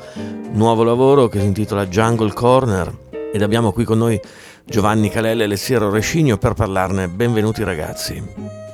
nuovo 0.52 0.84
lavoro 0.84 1.28
che 1.28 1.40
si 1.40 1.46
intitola 1.46 1.86
Jungle 1.88 2.34
Corner 2.34 2.92
ed 3.32 3.42
abbiamo 3.42 3.72
qui 3.72 3.84
con 3.84 3.98
noi 3.98 4.20
Giovanni 4.66 5.10
Calelle 5.10 5.44
e 5.44 5.48
Lessiero 5.48 5.90
Rescigno 5.90 6.38
per 6.38 6.54
parlarne. 6.54 7.08
Benvenuti 7.08 7.64
ragazzi. 7.64 8.24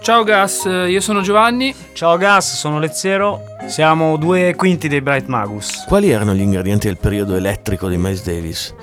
Ciao 0.01 0.23
Gas, 0.23 0.65
io 0.65 1.01
sono 1.01 1.21
Giovanni. 1.21 1.73
Ciao 1.93 2.15
Gas, 2.17 2.55
sono 2.55 2.79
Lezziero. 2.79 3.41
Siamo 3.65 4.17
due 4.17 4.53
quinti 4.55 4.87
dei 4.87 5.01
Bright 5.01 5.25
Magus. 5.25 5.83
Quali 5.87 6.11
erano 6.11 6.33
gli 6.33 6.41
ingredienti 6.41 6.87
del 6.87 6.97
periodo 6.97 7.35
elettrico 7.35 7.87
di 7.87 7.97
Miles 7.97 8.23
Davis? 8.23 8.75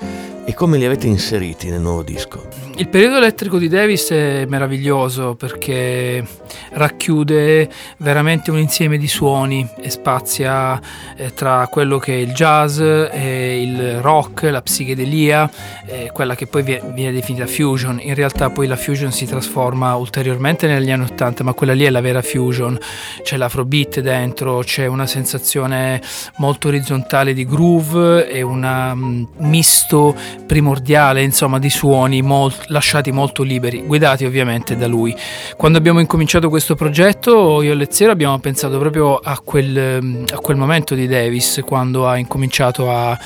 E 0.45 0.53
come 0.53 0.77
li 0.77 0.83
avete 0.83 1.07
inseriti 1.07 1.69
nel 1.69 1.79
nuovo 1.79 2.03
disco? 2.03 2.45
Il 2.75 2.89
periodo 2.89 3.17
elettrico 3.17 3.57
di 3.57 3.69
Davis 3.69 4.09
è 4.09 4.45
meraviglioso 4.45 5.35
perché 5.35 6.25
racchiude 6.71 7.69
veramente 7.97 8.51
un 8.51 8.57
insieme 8.57 8.97
di 8.97 9.07
suoni 9.07 9.65
e 9.79 9.89
spazia 9.89 10.81
eh, 11.15 11.33
tra 11.33 11.67
quello 11.67 11.97
che 11.97 12.13
è 12.13 12.17
il 12.17 12.33
jazz, 12.33 12.79
il 12.79 13.99
rock, 14.01 14.43
la 14.43 14.61
psichedelia, 14.61 15.49
eh, 15.85 16.09
quella 16.11 16.35
che 16.35 16.47
poi 16.47 16.63
viene, 16.63 17.11
definita 17.11 17.47
fusion. 17.47 17.99
In 18.01 18.15
realtà 18.15 18.49
poi 18.49 18.67
la 18.67 18.75
fusion 18.75 19.11
si 19.11 19.25
trasforma 19.25 19.95
ulteriormente 19.95 20.67
negli 20.67 20.91
anni 20.91 21.05
80, 21.05 21.43
ma 21.43 21.53
quella 21.53 21.73
lì 21.73 21.85
è 21.85 21.89
la 21.89 22.01
vera 22.01 22.21
fusion. 22.21 22.77
C'è 23.21 23.37
l'afrobeat 23.37 24.01
dentro, 24.01 24.59
c'è 24.59 24.87
una 24.87 25.05
sensazione 25.05 26.01
molto 26.37 26.67
orizzontale 26.67 27.33
di 27.33 27.45
groove 27.45 28.29
e 28.29 28.41
un 28.41 28.63
um, 28.63 29.27
misto 29.37 30.15
primordiale 30.45 31.21
insomma 31.23 31.59
di 31.59 31.69
suoni 31.69 32.21
molt, 32.21 32.65
lasciati 32.67 33.11
molto 33.11 33.43
liberi, 33.43 33.83
guidati 33.83 34.25
ovviamente 34.25 34.75
da 34.75 34.87
lui. 34.87 35.15
Quando 35.55 35.77
abbiamo 35.77 35.99
incominciato 35.99 36.49
questo 36.49 36.75
progetto 36.75 37.61
io 37.61 37.71
e 37.71 37.75
Lezziero 37.75 38.11
abbiamo 38.11 38.37
pensato 38.39 38.77
proprio 38.77 39.17
a 39.17 39.39
quel, 39.39 40.25
a 40.31 40.37
quel 40.37 40.57
momento 40.57 40.95
di 40.95 41.07
Davis 41.07 41.61
quando 41.65 42.07
ha 42.07 42.17
incominciato 42.17 42.91
a, 42.91 43.17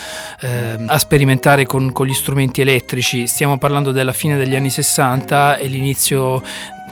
eh, 0.42 0.78
a 0.86 0.98
sperimentare 0.98 1.66
con, 1.66 1.92
con 1.92 2.06
gli 2.06 2.14
strumenti 2.14 2.62
elettrici, 2.62 3.28
stiamo 3.28 3.58
parlando 3.58 3.92
della 3.92 4.14
fine 4.14 4.38
degli 4.38 4.56
anni 4.56 4.70
60 4.70 5.58
e 5.58 5.68
l'inizio 5.68 6.42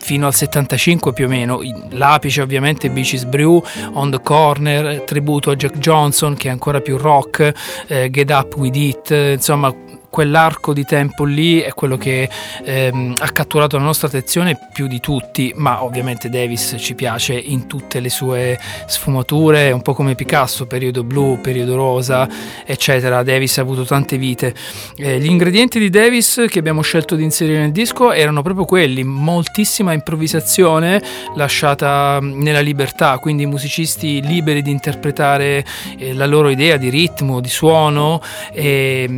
fino 0.05 0.27
al 0.27 0.35
75 0.35 1.13
più 1.13 1.25
o 1.25 1.27
meno. 1.27 1.61
L'apice 1.89 2.41
ovviamente 2.41 2.91
Beaches 2.91 3.25
Brew, 3.25 3.63
On 3.93 4.11
the 4.11 4.21
Corner, 4.21 5.01
tributo 5.01 5.49
a 5.49 5.55
Jack 5.55 5.79
Johnson 5.79 6.35
che 6.35 6.47
è 6.47 6.51
ancora 6.51 6.79
più 6.79 6.97
rock, 6.97 7.51
eh, 7.87 8.11
Get 8.11 8.29
Up 8.29 8.55
With 8.55 8.75
It, 8.75 9.09
insomma 9.09 9.73
quell'arco 10.15 10.71
di 10.71 10.85
tempo 10.85 11.25
lì 11.25 11.59
è 11.59 11.73
quello 11.73 11.97
che 11.97 12.29
ehm, 12.63 13.15
ha 13.17 13.29
catturato 13.31 13.75
la 13.75 13.83
nostra 13.83 14.07
attenzione 14.07 14.57
più 14.71 14.87
di 14.87 15.01
tutti, 15.01 15.51
ma 15.57 15.83
ovviamente 15.83 16.29
Davis 16.29 16.77
ci 16.79 16.95
piace 16.95 17.33
in 17.33 17.67
tutte 17.67 17.99
le 17.99 18.07
sue 18.07 18.57
sfumature, 18.85 19.71
un 19.71 19.81
po' 19.81 19.93
come 19.93 20.15
Picasso, 20.15 20.67
periodo 20.67 21.03
blu, 21.03 21.41
periodo 21.41 21.75
rosa, 21.75 22.29
eccetera. 22.65 23.23
Davis 23.23 23.57
ha 23.57 23.61
avuto 23.63 23.83
tante 23.83 24.17
vite. 24.17 24.55
Eh, 24.95 25.19
gli 25.19 25.25
ingredienti 25.25 25.79
di 25.79 25.89
Davis 25.89 26.45
che 26.47 26.59
abbiamo 26.59 26.81
scelto 26.81 27.15
di 27.15 27.23
inserire 27.23 27.59
nel 27.59 27.73
disco 27.73 28.13
erano 28.13 28.41
proprio 28.41 28.63
quelli, 28.63 29.03
moltissima 29.03 29.91
improvvisazione 29.91 31.03
lasciata 31.35 32.19
nella 32.21 32.61
libertà, 32.61 33.17
quindi 33.17 33.45
musicisti 33.45 34.21
liberi 34.21 34.61
di 34.61 34.71
interpretare 34.71 35.65
eh, 35.97 36.13
la 36.13 36.25
loro 36.25 36.47
idea 36.47 36.77
di 36.77 36.87
ritmo, 36.87 37.41
di 37.41 37.49
suono, 37.49 38.21
e, 38.53 39.09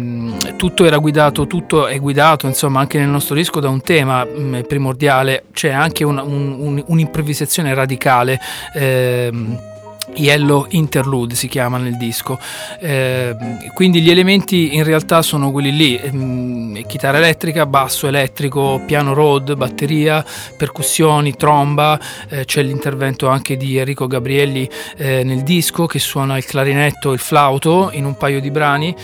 tutto 0.55 0.85
era 0.87 0.97
guidato, 0.97 1.47
tutto 1.47 1.87
è 1.87 1.99
guidato, 1.99 2.47
insomma, 2.47 2.79
anche 2.79 2.97
nel 2.97 3.09
nostro 3.09 3.35
disco 3.35 3.59
da 3.59 3.69
un 3.69 3.81
tema 3.81 4.25
mh, 4.25 4.41
mm, 4.41 4.59
primordiale, 4.61 5.45
c'è 5.53 5.69
anche 5.69 6.03
un, 6.03 6.17
un, 6.17 6.83
un'improvvisazione 6.85 7.73
radicale. 7.73 8.39
Ehm, 8.73 9.75
Yellow 10.15 10.65
Interlude 10.69 11.35
si 11.35 11.47
chiama 11.47 11.77
nel 11.77 11.97
disco. 11.97 12.39
Eh, 12.79 13.35
quindi 13.73 14.01
gli 14.01 14.09
elementi 14.09 14.75
in 14.75 14.83
realtà 14.83 15.21
sono 15.21 15.51
quelli 15.51 15.75
lì: 15.75 15.97
ehm, 15.97 16.85
chitarra 16.85 17.17
elettrica, 17.17 17.65
basso 17.65 18.07
elettrico, 18.07 18.81
piano 18.85 19.13
Rode, 19.13 19.55
batteria, 19.55 20.23
percussioni, 20.57 21.35
tromba. 21.35 21.99
Eh, 22.29 22.45
c'è 22.45 22.61
l'intervento 22.61 23.27
anche 23.27 23.57
di 23.57 23.77
Enrico 23.77 24.07
Gabrielli 24.07 24.69
eh, 24.97 25.23
nel 25.23 25.43
disco 25.43 25.85
che 25.85 25.99
suona 25.99 26.37
il 26.37 26.45
clarinetto 26.45 27.11
e 27.11 27.13
il 27.13 27.19
flauto 27.19 27.89
in 27.91 28.05
un 28.05 28.15
paio 28.15 28.39
di 28.39 28.51
brani 28.51 28.95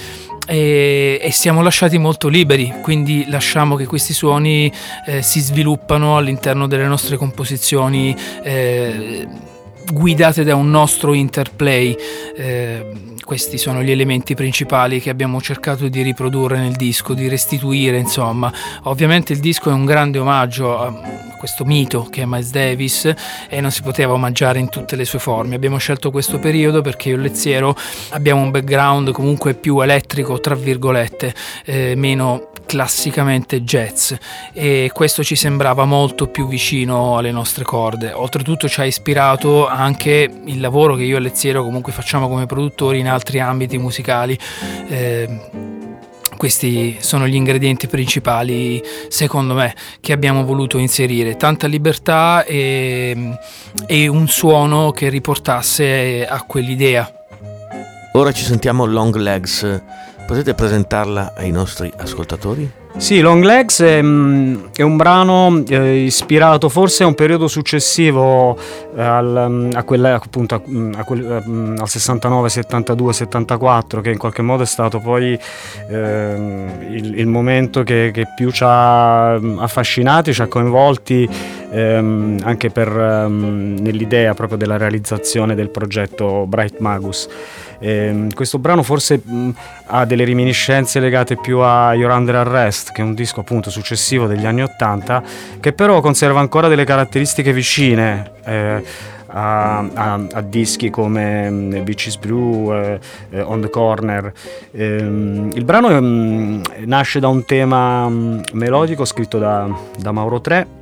e, 0.46 1.20
e, 1.22 1.32
siamo 1.32 1.62
lasciati 1.62 1.98
molto 1.98 2.28
liberi, 2.28 2.74
quindi 2.82 3.26
lasciamo 3.30 3.76
che 3.76 3.86
questi 3.86 4.14
suoni 4.14 4.72
eh, 5.06 5.22
si 5.22 5.40
sviluppano 5.40 6.18
all'interno 6.18 6.68
delle 6.68 6.86
nostre 6.86 7.18
composizioni 7.18 8.16
eh, 8.44 9.28
guidate 9.92 10.44
da 10.44 10.56
un 10.56 10.70
nostro 10.70 11.14
interplay. 11.14 11.96
Eh, 12.36 13.12
questi 13.24 13.58
sono 13.58 13.82
gli 13.82 13.92
elementi 13.92 14.36
principali 14.36 15.00
che 15.00 15.10
abbiamo 15.10 15.42
cercato 15.42 15.88
di 15.88 16.02
riprodurre 16.02 16.60
nel 16.60 16.74
disco, 16.74 17.14
di 17.14 17.28
restituire, 17.28 17.98
insomma. 17.98 18.52
Ovviamente 18.84 19.34
il 19.34 19.40
disco 19.40 19.70
è 19.70 19.74
un 19.74 19.86
grande 19.86 20.20
omaggio 20.20 20.78
a 20.78 21.32
questo 21.38 21.66
mito 21.66 22.08
che 22.10 22.22
è 22.22 22.26
Miles 22.26 22.52
Davis 22.52 23.14
e 23.50 23.60
non 23.60 23.72
si 23.72 23.82
poteva 23.82 24.14
omaggiare 24.14 24.60
in 24.60 24.70
tutte 24.70 24.96
le 24.96 25.06
sue 25.06 25.20
forme. 25.20 25.56
Abbiamo 25.56 25.78
scelto 25.78 26.12
questo 26.12 26.40
periodo 26.40 26.82
perché 26.82 27.10
io 27.10 27.16
e 27.16 27.20
Lezziero 27.20 27.76
abbiamo 28.10 28.42
un 28.42 28.52
background 28.52 29.12
comunque 29.12 29.54
più 29.54 29.82
elettrico, 29.82 30.40
tra 30.40 30.56
virgolette, 30.56 31.34
eh, 31.66 31.96
meno 31.96 32.52
classicamente 32.74 33.62
jazz 33.62 34.14
e 34.52 34.90
questo 34.92 35.24
ci 35.24 35.36
sembrava 35.36 35.86
molto 35.86 36.26
più 36.26 36.48
vicino 36.48 37.18
alle 37.18 37.30
nostre 37.30 37.64
corde. 37.64 38.12
Oltretutto 38.12 38.68
ci 38.68 38.82
ha 38.82 38.84
ispirato 38.84 39.68
anche 39.68 40.28
il 40.46 40.60
lavoro 40.60 40.96
che 40.96 41.04
io 41.04 41.18
e 41.18 41.20
Lezziero 41.20 41.64
comunque 41.64 41.92
facciamo 41.92 42.28
come 42.28 42.48
produttori 42.48 42.98
in 42.98 43.08
altri 43.08 43.40
ambiti 43.40 43.78
musicali. 43.78 44.36
Eh, 44.88 45.40
questi 46.36 46.98
sono 47.00 47.28
gli 47.28 47.36
ingredienti 47.36 47.86
principali, 47.86 48.82
secondo 49.08 49.54
me, 49.54 49.76
che 50.02 50.12
abbiamo 50.12 50.44
voluto 50.44 50.80
inserire. 50.80 51.38
Tanta 51.38 51.68
libertà 51.68 52.44
e, 52.44 53.38
e 53.86 54.08
un 54.08 54.28
suono 54.28 54.90
che 54.90 55.10
riportasse 55.10 56.26
a 56.26 56.42
quell'idea. 56.42 57.08
Ora 58.14 58.32
ci 58.32 58.44
sentiamo 58.44 58.86
Long 58.86 59.16
Legs. 59.16 59.82
Potete 60.34 60.56
presentarla 60.56 61.36
ai 61.36 61.52
nostri 61.52 61.94
ascoltatori? 61.96 62.83
Sì, 62.98 63.20
Long 63.22 63.44
Legs 63.44 63.82
è, 63.82 64.02
mm, 64.02 64.66
è 64.76 64.82
un 64.84 64.98
brano 64.98 65.64
eh, 65.68 66.04
ispirato 66.04 66.70
forse 66.70 67.04
a 67.04 67.08
un 67.08 67.16
periodo 67.16 67.48
successivo 67.48 68.56
eh, 68.96 69.02
al, 69.02 69.48
mm, 69.50 69.70
a 69.74 69.84
quella, 69.84 70.14
appunto, 70.14 70.56
a, 70.56 70.62
mm, 70.70 70.94
quel, 71.04 71.76
al 71.80 71.90
69, 71.90 72.50
72, 72.50 73.14
74, 73.14 74.02
che 74.02 74.12
in 74.12 74.18
qualche 74.18 74.44
modo 74.44 74.64
è 74.64 74.66
stato 74.68 75.00
poi 75.00 75.38
eh, 75.90 76.36
il, 76.92 77.18
il, 77.18 77.28
momento 77.28 77.84
che, 77.84 78.12
che, 78.14 78.28
più 78.36 78.52
ci 78.52 78.64
ha 78.64 79.34
affascinati, 79.34 80.32
ci 80.32 80.42
ha 80.42 80.48
coinvolti 80.48 81.28
ehm, 81.72 82.42
anche 82.44 82.70
per, 82.70 82.88
ehm, 82.88 83.78
nell'idea 83.80 84.34
proprio 84.36 84.58
della 84.58 84.78
realizzazione 84.78 85.56
del 85.56 85.70
progetto 85.70 86.46
Bright 86.48 86.78
Magus. 86.80 87.28
Eh, 87.80 88.28
questo 88.34 88.60
brano 88.60 88.82
forse 88.82 89.22
mh, 89.22 89.50
ha 89.88 90.06
delle 90.06 90.24
reminiscenze 90.24 91.02
legate 91.02 91.36
più 91.36 91.60
a 91.60 91.94
Your 91.94 92.12
Under 92.12 92.36
Arrest, 92.36 92.83
che 92.92 93.02
è 93.02 93.06
un 93.06 93.14
disco 93.14 93.40
appunto 93.40 93.70
successivo 93.70 94.28
degli 94.28 94.46
anni 94.46 94.64
Ottanta, 94.64 95.24
che 95.60 95.74
però 95.74 96.02
conserva 96.02 96.40
ancora 96.40 96.68
delle 96.68 96.86
caratteristiche 96.86 97.54
vicine. 97.54 98.32
Eh, 98.44 99.12
a, 99.36 99.80
a, 99.80 100.20
a, 100.32 100.42
dischi 100.42 100.90
come 100.90 101.48
um, 101.48 101.84
Beaches 101.84 102.18
Brew, 102.18 102.72
eh, 102.72 103.00
eh, 103.32 103.42
On 103.42 103.62
the 103.62 103.70
Corner. 103.70 104.32
Eh, 104.72 104.96
il 104.98 105.64
brano 105.66 105.88
um, 105.88 106.62
nasce 106.86 107.20
da 107.20 107.30
un 107.30 107.44
tema 107.46 108.06
um, 108.06 108.42
melodico 108.54 109.06
scritto 109.06 109.40
da, 109.40 109.68
da 109.98 110.12
Mauro 110.12 110.40
Tre 110.40 110.82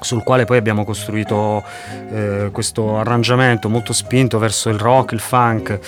sul 0.00 0.22
quale 0.22 0.44
poi 0.44 0.58
abbiamo 0.58 0.84
costruito 0.84 1.64
eh, 2.12 2.50
questo 2.52 2.98
arrangiamento 2.98 3.68
molto 3.68 3.92
spinto 3.92 4.38
verso 4.38 4.68
il 4.68 4.78
rock, 4.78 5.10
il 5.12 5.18
funk 5.18 5.78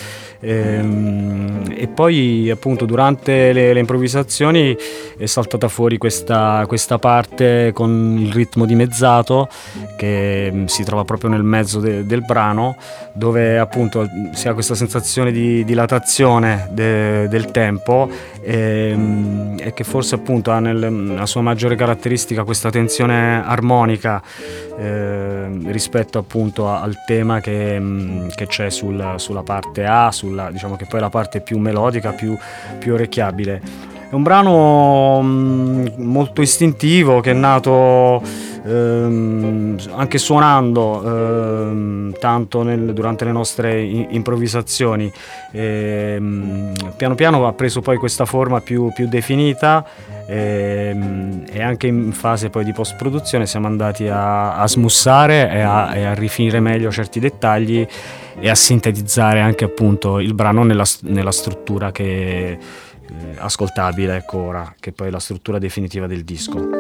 e, 0.41 0.53
ehm, 0.53 1.75
e 1.77 1.87
poi 1.87 2.51
appunto 2.51 2.87
durante 2.87 3.53
le, 3.53 3.73
le, 3.73 3.79
improvvisazioni 3.79 4.77
è 5.17 5.27
saltata 5.27 5.69
fuori 5.69 5.99
questa, 5.99 6.65
questa, 6.67 6.99
parte 6.99 7.73
con 7.75 8.17
il 8.19 8.33
ritmo 8.33 8.65
dimezzato 8.65 9.49
che 9.97 10.51
mm, 10.53 10.65
si 10.65 10.83
trova 10.83 11.05
proprio 11.05 11.31
nel 11.31 11.43
mezzo 11.43 11.79
de, 11.79 12.07
del 12.07 12.25
brano 12.25 12.77
dove 13.13 13.59
appunto 13.59 14.09
si 14.33 14.49
ha 14.49 14.55
questa 14.55 14.75
sensazione 14.75 15.31
di 15.31 15.65
dilatazione 15.65 16.69
de, 16.73 17.29
del 17.29 17.51
tempo 17.51 18.09
e, 18.41 18.93
mm, 18.95 19.59
e, 19.61 19.73
che 19.75 19.85
forse 19.85 20.15
appunto 20.15 20.51
ha 20.51 20.59
nella 20.59 21.27
sua 21.27 21.43
maggiore 21.43 21.77
caratteristica 21.77 22.45
questa 22.45 22.71
tensione 22.71 23.45
armonica 23.45 24.23
eh, 24.79 25.47
rispetto 25.67 26.19
appunto 26.19 26.69
al 26.69 27.05
tema 27.07 27.41
che, 27.41 27.79
mm, 27.79 28.29
che 28.35 28.47
c'è 28.47 28.71
sul, 28.71 29.15
sulla 29.17 29.43
parte 29.43 29.85
A, 29.85 30.11
sulla, 30.31 30.51
diciamo 30.51 30.77
che 30.77 30.87
poi 30.87 31.01
la 31.01 31.11
parte 31.11 31.41
più 31.41 31.59
melodica, 31.59 32.13
più, 32.13 32.37
più 32.79 32.95
orecchiabile. 32.95 33.89
È 34.11 34.15
un 34.15 34.23
brano 34.23 35.21
mh, 35.23 35.95
molto 35.99 36.43
istintivo 36.43 37.21
che 37.21 37.31
è 37.31 37.35
nato 37.35 38.21
ehm, 38.65 39.79
anche 39.93 40.19
suonando 40.19 41.03
ehm, 41.05 42.15
tanto 42.19 42.63
nel, 42.63 42.93
durante 42.93 43.25
le 43.25 43.33
nostre 43.33 43.81
improvvisazioni. 43.81 45.13
E, 45.53 46.15
ehm, 46.17 46.73
piano 46.97 47.15
piano 47.15 47.47
ha 47.47 47.53
preso 47.53 47.81
poi 47.81 47.99
questa 47.99 48.25
forma 48.25 48.61
più, 48.61 48.91
più 48.93 49.07
definita 49.07 49.85
e, 50.27 50.91
ehm, 50.93 51.45
e, 51.49 51.63
anche 51.63 51.87
in 51.87 52.13
fase 52.13 52.51
poi 52.51 52.65
di 52.65 52.73
post 52.73 52.97
produzione 52.97 53.47
siamo 53.47 53.69
andati 53.69 54.09
a, 54.09 54.57
a 54.57 54.67
smussare 54.67 55.51
e 55.53 55.61
a, 55.61 55.95
e 55.95 56.05
a 56.05 56.15
rifinire 56.15 56.59
meglio 56.59 56.91
certi 56.91 57.21
dettagli 57.21 57.87
e 58.39 58.49
a 58.49 58.55
sintetizzare 58.55 59.41
anche 59.41 59.65
appunto 59.65 60.21
il 60.21 60.35
brano 60.35 60.63
nella, 60.63 60.85
nella 61.03 61.33
struttura 61.33 61.91
che 61.93 62.51
eh, 62.51 62.59
ascoltabile 63.37 64.17
ecco 64.17 64.39
ora, 64.39 64.75
che 64.79 64.93
poi 64.93 65.09
è 65.09 65.11
la 65.11 65.19
struttura 65.19 65.59
definitiva 65.59 66.07
del 66.07 66.25
disco. 66.25 66.80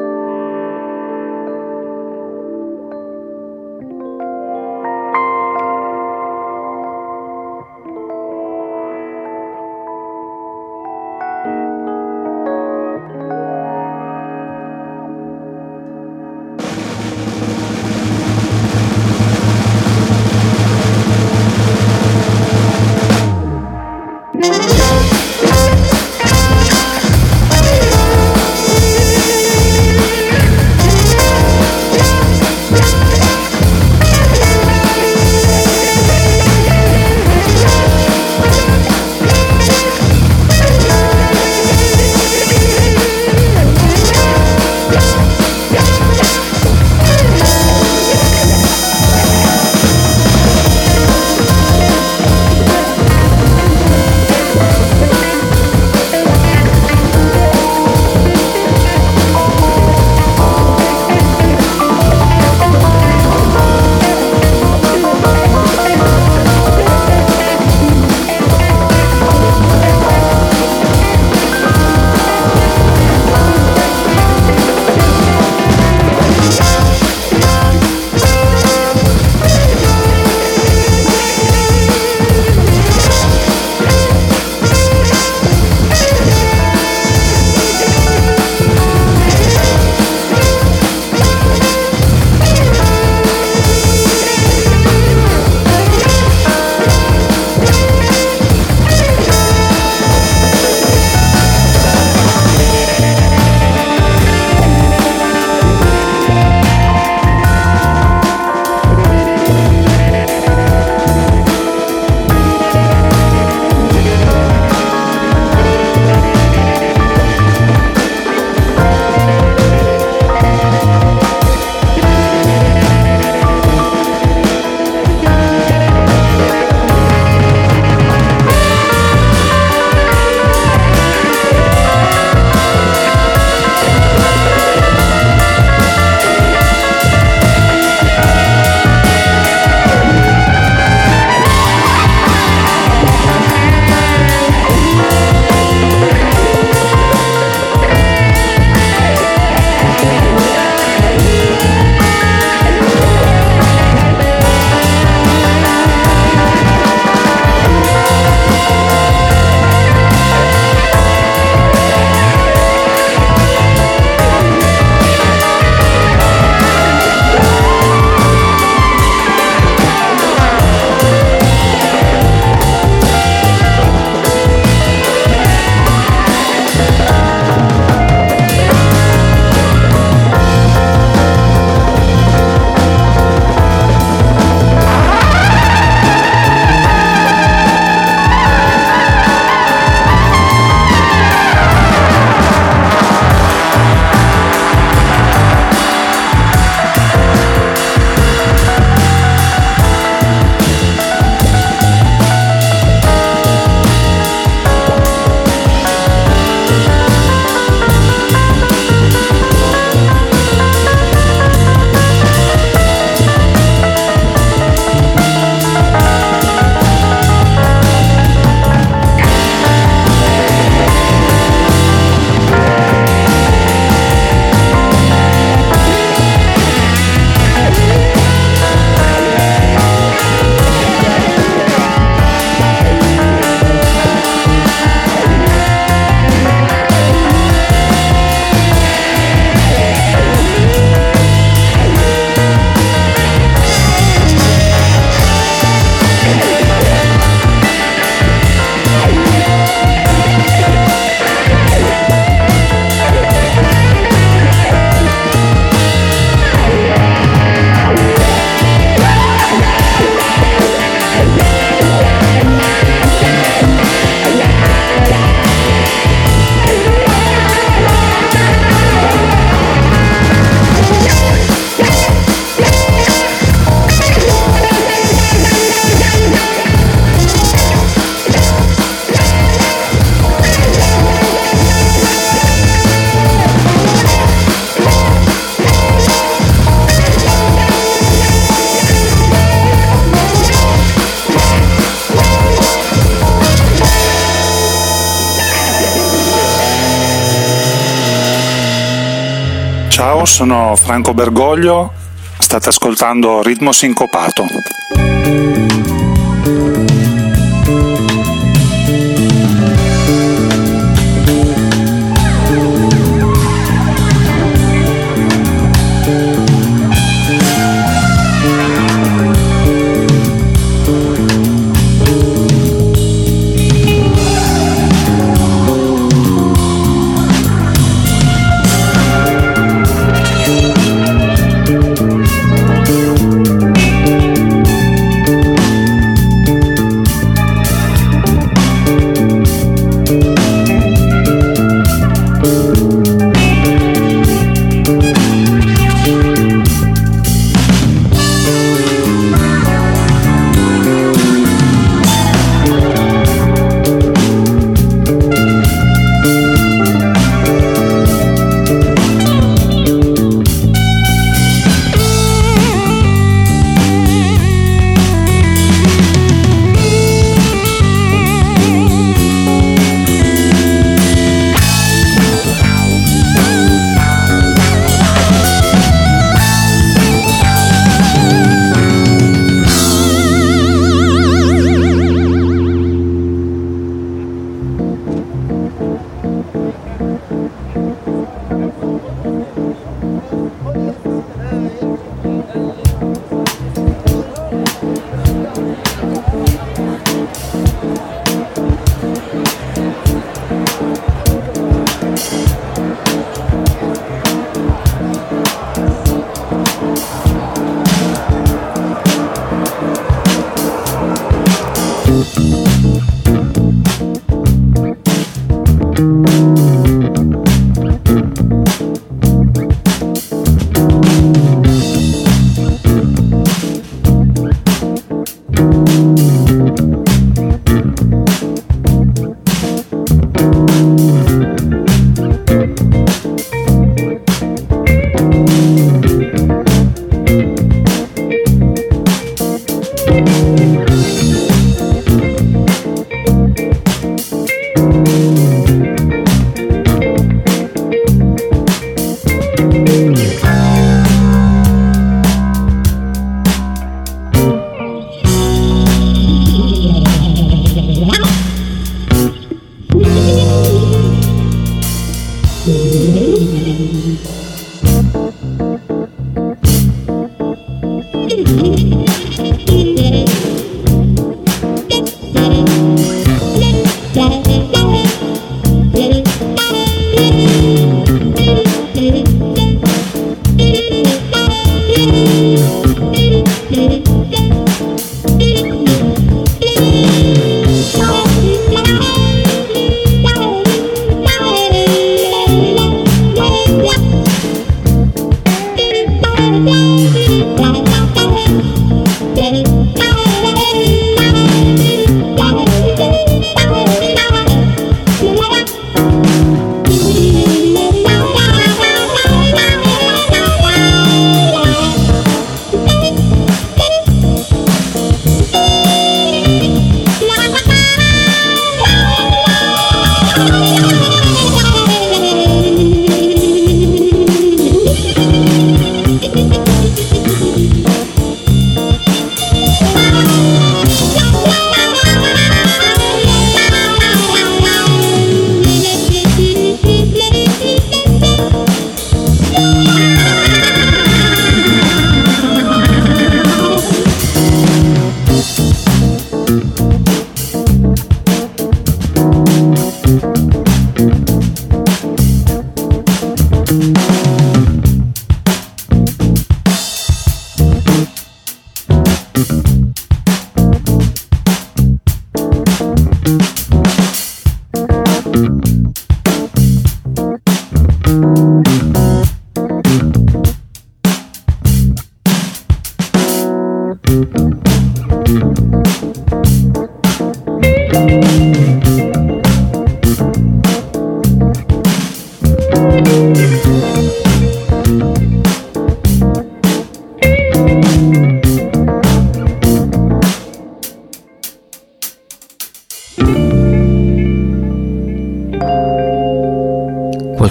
Sono 300.31 300.77
Franco 300.77 301.13
Bergoglio, 301.13 301.93
state 302.39 302.69
ascoltando 302.69 303.43
Ritmo 303.43 303.73
Sincopato. 303.73 304.45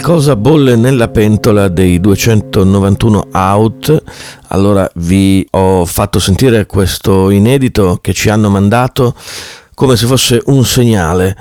Qualcosa 0.10 0.36
bolle 0.36 0.76
nella 0.76 1.10
pentola 1.10 1.68
dei 1.68 2.00
291 2.00 3.28
out, 3.32 4.04
allora 4.48 4.90
vi 4.96 5.46
ho 5.52 5.86
fatto 5.86 6.18
sentire 6.18 6.66
questo 6.66 7.30
inedito 7.30 8.00
che 8.02 8.12
ci 8.14 8.28
hanno 8.32 8.50
mandato 8.50 9.14
come 9.76 9.96
se 9.96 10.08
fosse 10.08 10.42
un 10.48 10.66
segnale. 10.66 11.38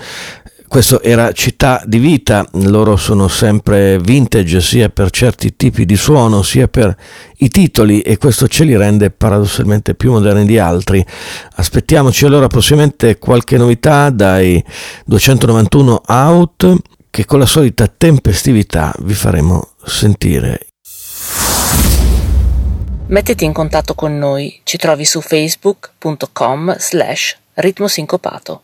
Questo 0.69 1.01
era 1.01 1.33
Città 1.33 1.83
di 1.87 1.97
Vita, 1.97 2.47
loro 2.65 2.97
sono 2.97 3.27
sempre 3.29 3.99
vintage 4.01 4.61
sia 4.61 4.91
per 4.91 5.09
certi 5.09 5.57
tipi 5.57 5.87
di 5.87 5.97
suono 5.97 6.43
sia 6.43 6.69
per 6.69 6.95
i 7.39 7.49
titoli 7.49 8.03
e 8.03 8.19
questo 8.19 8.49
ce 8.49 8.65
li 8.65 8.77
rende 8.77 9.11
paradossalmente 9.11 9.95
più 9.95 10.13
moderni 10.13 10.45
di 10.45 10.59
altri. 10.59 11.03
Aspettiamoci 11.55 12.27
allora 12.27 12.49
prossimamente 12.49 13.19
qualche 13.19 13.57
novità 13.57 14.11
dai 14.11 14.63
291 15.07 16.03
out 16.07 16.77
che 17.11 17.25
con 17.25 17.39
la 17.39 17.47
solita 17.47 17.87
tempestività 17.89 18.95
vi 19.01 19.15
faremo 19.15 19.71
sentire. 19.85 20.67
Mettiti 23.07 23.45
in 23.45 23.53
contatto 23.53 23.95
con 23.95 24.19
noi, 24.19 24.61
ci 24.65 24.77
trovi 24.77 25.05
su 25.05 25.21
facebook.com 25.21 26.77
slash 26.79 27.39
ritmo 27.55 27.89
sincopato. 27.89 28.63